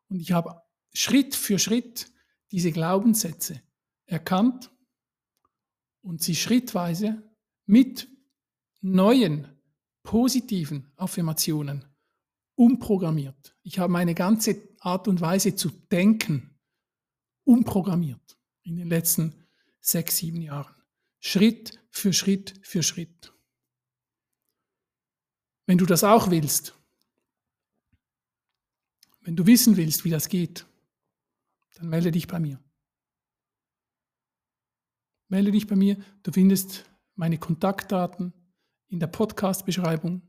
Und 0.08 0.22
ich 0.22 0.32
habe 0.32 0.62
Schritt 0.94 1.36
für 1.36 1.60
Schritt 1.60 2.10
diese 2.52 2.72
Glaubenssätze 2.72 3.62
erkannt 4.06 4.72
und 6.02 6.22
sie 6.22 6.36
schrittweise 6.36 7.22
mit 7.66 8.08
neuen 8.82 9.48
positiven 10.04 10.90
Affirmationen 10.96 11.84
umprogrammiert. 12.56 13.58
Ich 13.64 13.80
habe 13.80 13.92
meine 13.92 14.14
ganze 14.14 14.70
Art 14.80 15.08
und 15.10 15.20
Weise 15.20 15.56
zu 15.56 15.70
denken 15.70 16.56
umprogrammiert 17.44 18.38
in 18.64 18.78
den 18.78 18.88
letzten 18.88 19.32
Jahren 19.32 19.45
sechs, 19.86 20.18
sieben 20.18 20.42
Jahren. 20.42 20.76
Schritt 21.20 21.80
für 21.90 22.14
Schritt 22.14 22.54
für 22.62 22.84
Schritt. 22.84 23.34
Wenn 25.66 25.78
du 25.78 25.86
das 25.86 26.04
auch 26.04 26.30
willst, 26.30 26.76
wenn 29.22 29.36
du 29.36 29.48
wissen 29.48 29.78
willst, 29.78 30.06
wie 30.06 30.12
das 30.12 30.30
geht, 30.30 30.66
dann 31.76 31.90
melde 31.90 32.12
dich 32.12 32.28
bei 32.28 32.40
mir. 32.40 32.60
Melde 35.28 35.52
dich 35.52 35.66
bei 35.66 35.76
mir. 35.76 35.98
Du 36.24 36.32
findest 36.32 36.86
meine 37.16 37.40
Kontaktdaten 37.40 38.34
in 38.88 39.00
der 39.00 39.08
Podcast-Beschreibung 39.08 40.22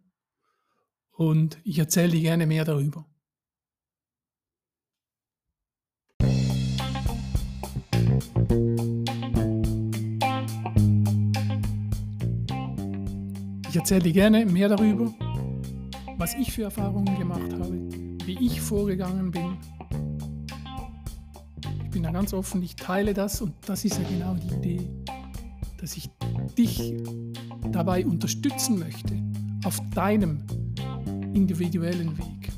und 1.10 1.58
ich 1.64 1.78
erzähle 1.78 2.12
dir 2.12 2.22
gerne 2.22 2.46
mehr 2.46 2.64
darüber. 2.64 3.06
Ich 13.76 13.80
erzähle 13.80 14.04
dir 14.04 14.12
gerne 14.14 14.46
mehr 14.46 14.70
darüber, 14.70 15.12
was 16.16 16.32
ich 16.32 16.50
für 16.50 16.62
Erfahrungen 16.62 17.18
gemacht 17.18 17.52
habe, 17.52 17.78
wie 18.24 18.38
ich 18.46 18.58
vorgegangen 18.58 19.30
bin. 19.30 19.58
Ich 21.84 21.90
bin 21.90 22.02
da 22.02 22.10
ganz 22.10 22.32
offen, 22.32 22.62
ich 22.62 22.74
teile 22.76 23.12
das 23.12 23.42
und 23.42 23.52
das 23.66 23.84
ist 23.84 23.98
ja 23.98 24.08
genau 24.08 24.34
die 24.34 24.54
Idee, 24.54 24.88
dass 25.76 25.94
ich 25.98 26.08
dich 26.56 26.94
dabei 27.70 28.06
unterstützen 28.06 28.78
möchte 28.78 29.22
auf 29.66 29.78
deinem 29.94 30.42
individuellen 31.34 32.16
Weg. 32.16 32.52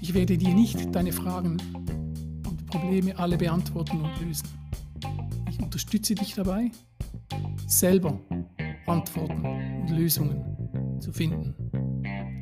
Ich 0.00 0.14
werde 0.14 0.38
dir 0.38 0.54
nicht 0.54 0.94
deine 0.94 1.10
Fragen 1.10 1.56
und 1.74 2.66
Probleme 2.68 3.18
alle 3.18 3.36
beantworten 3.36 4.00
und 4.00 4.20
lösen. 4.24 4.48
Ich 5.50 5.58
unterstütze 5.58 6.14
dich 6.14 6.34
dabei, 6.34 6.70
selber 7.66 8.20
Antworten 8.86 9.44
und 9.44 9.90
Lösungen 9.90 11.00
zu 11.00 11.12
finden. 11.12 11.54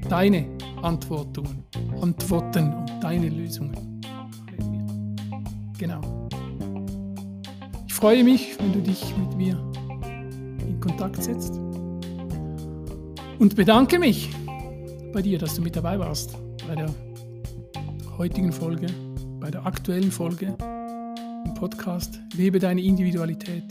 Deine 0.09 0.47
Antworten, 0.82 1.64
Antworten 2.01 2.72
und 2.72 2.90
deine 3.03 3.28
Lösungen. 3.28 4.01
Genau. 5.78 6.28
Ich 7.86 7.95
freue 7.95 8.24
mich, 8.24 8.59
wenn 8.59 8.72
du 8.72 8.80
dich 8.80 9.16
mit 9.16 9.36
mir 9.36 9.72
in 10.66 10.78
Kontakt 10.80 11.22
setzt 11.22 11.59
und 13.38 13.57
bedanke 13.57 13.99
mich 13.99 14.30
bei 15.12 15.22
dir, 15.22 15.38
dass 15.38 15.55
du 15.55 15.62
mit 15.62 15.76
dabei 15.76 15.99
warst 15.99 16.36
bei 16.68 16.74
der 16.74 16.92
heutigen 18.18 18.53
Folge, 18.53 18.86
bei 19.40 19.51
der 19.51 19.66
aktuellen 19.66 20.11
Folge 20.11 20.57
im 21.45 21.55
Podcast 21.55 22.20
Lebe 22.36 22.59
deine 22.59 22.82
Individualität. 22.82 23.64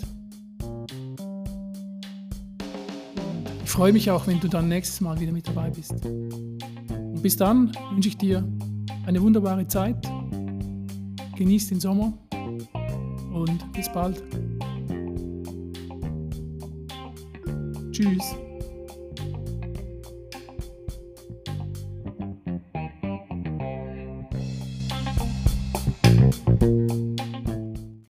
Freue 3.74 3.92
mich 3.92 4.12
auch, 4.12 4.28
wenn 4.28 4.40
du 4.40 4.48
dann 4.48 4.70
nächstes 4.70 5.02
Mal 5.02 5.20
wieder 5.20 5.32
mit 5.32 5.48
dabei 5.48 5.72
bist. 5.72 6.06
Und 6.06 7.24
bis 7.24 7.36
dann 7.36 7.72
wünsche 7.92 8.10
ich 8.10 8.18
dir 8.18 8.48
eine 9.08 9.20
wunderbare 9.20 9.66
Zeit. 9.66 9.98
Genieß 11.36 11.70
den 11.70 11.80
Sommer 11.80 12.14
und 13.34 13.74
bis 13.74 13.92
bald. 13.92 14.22
Tschüss. 17.92 18.36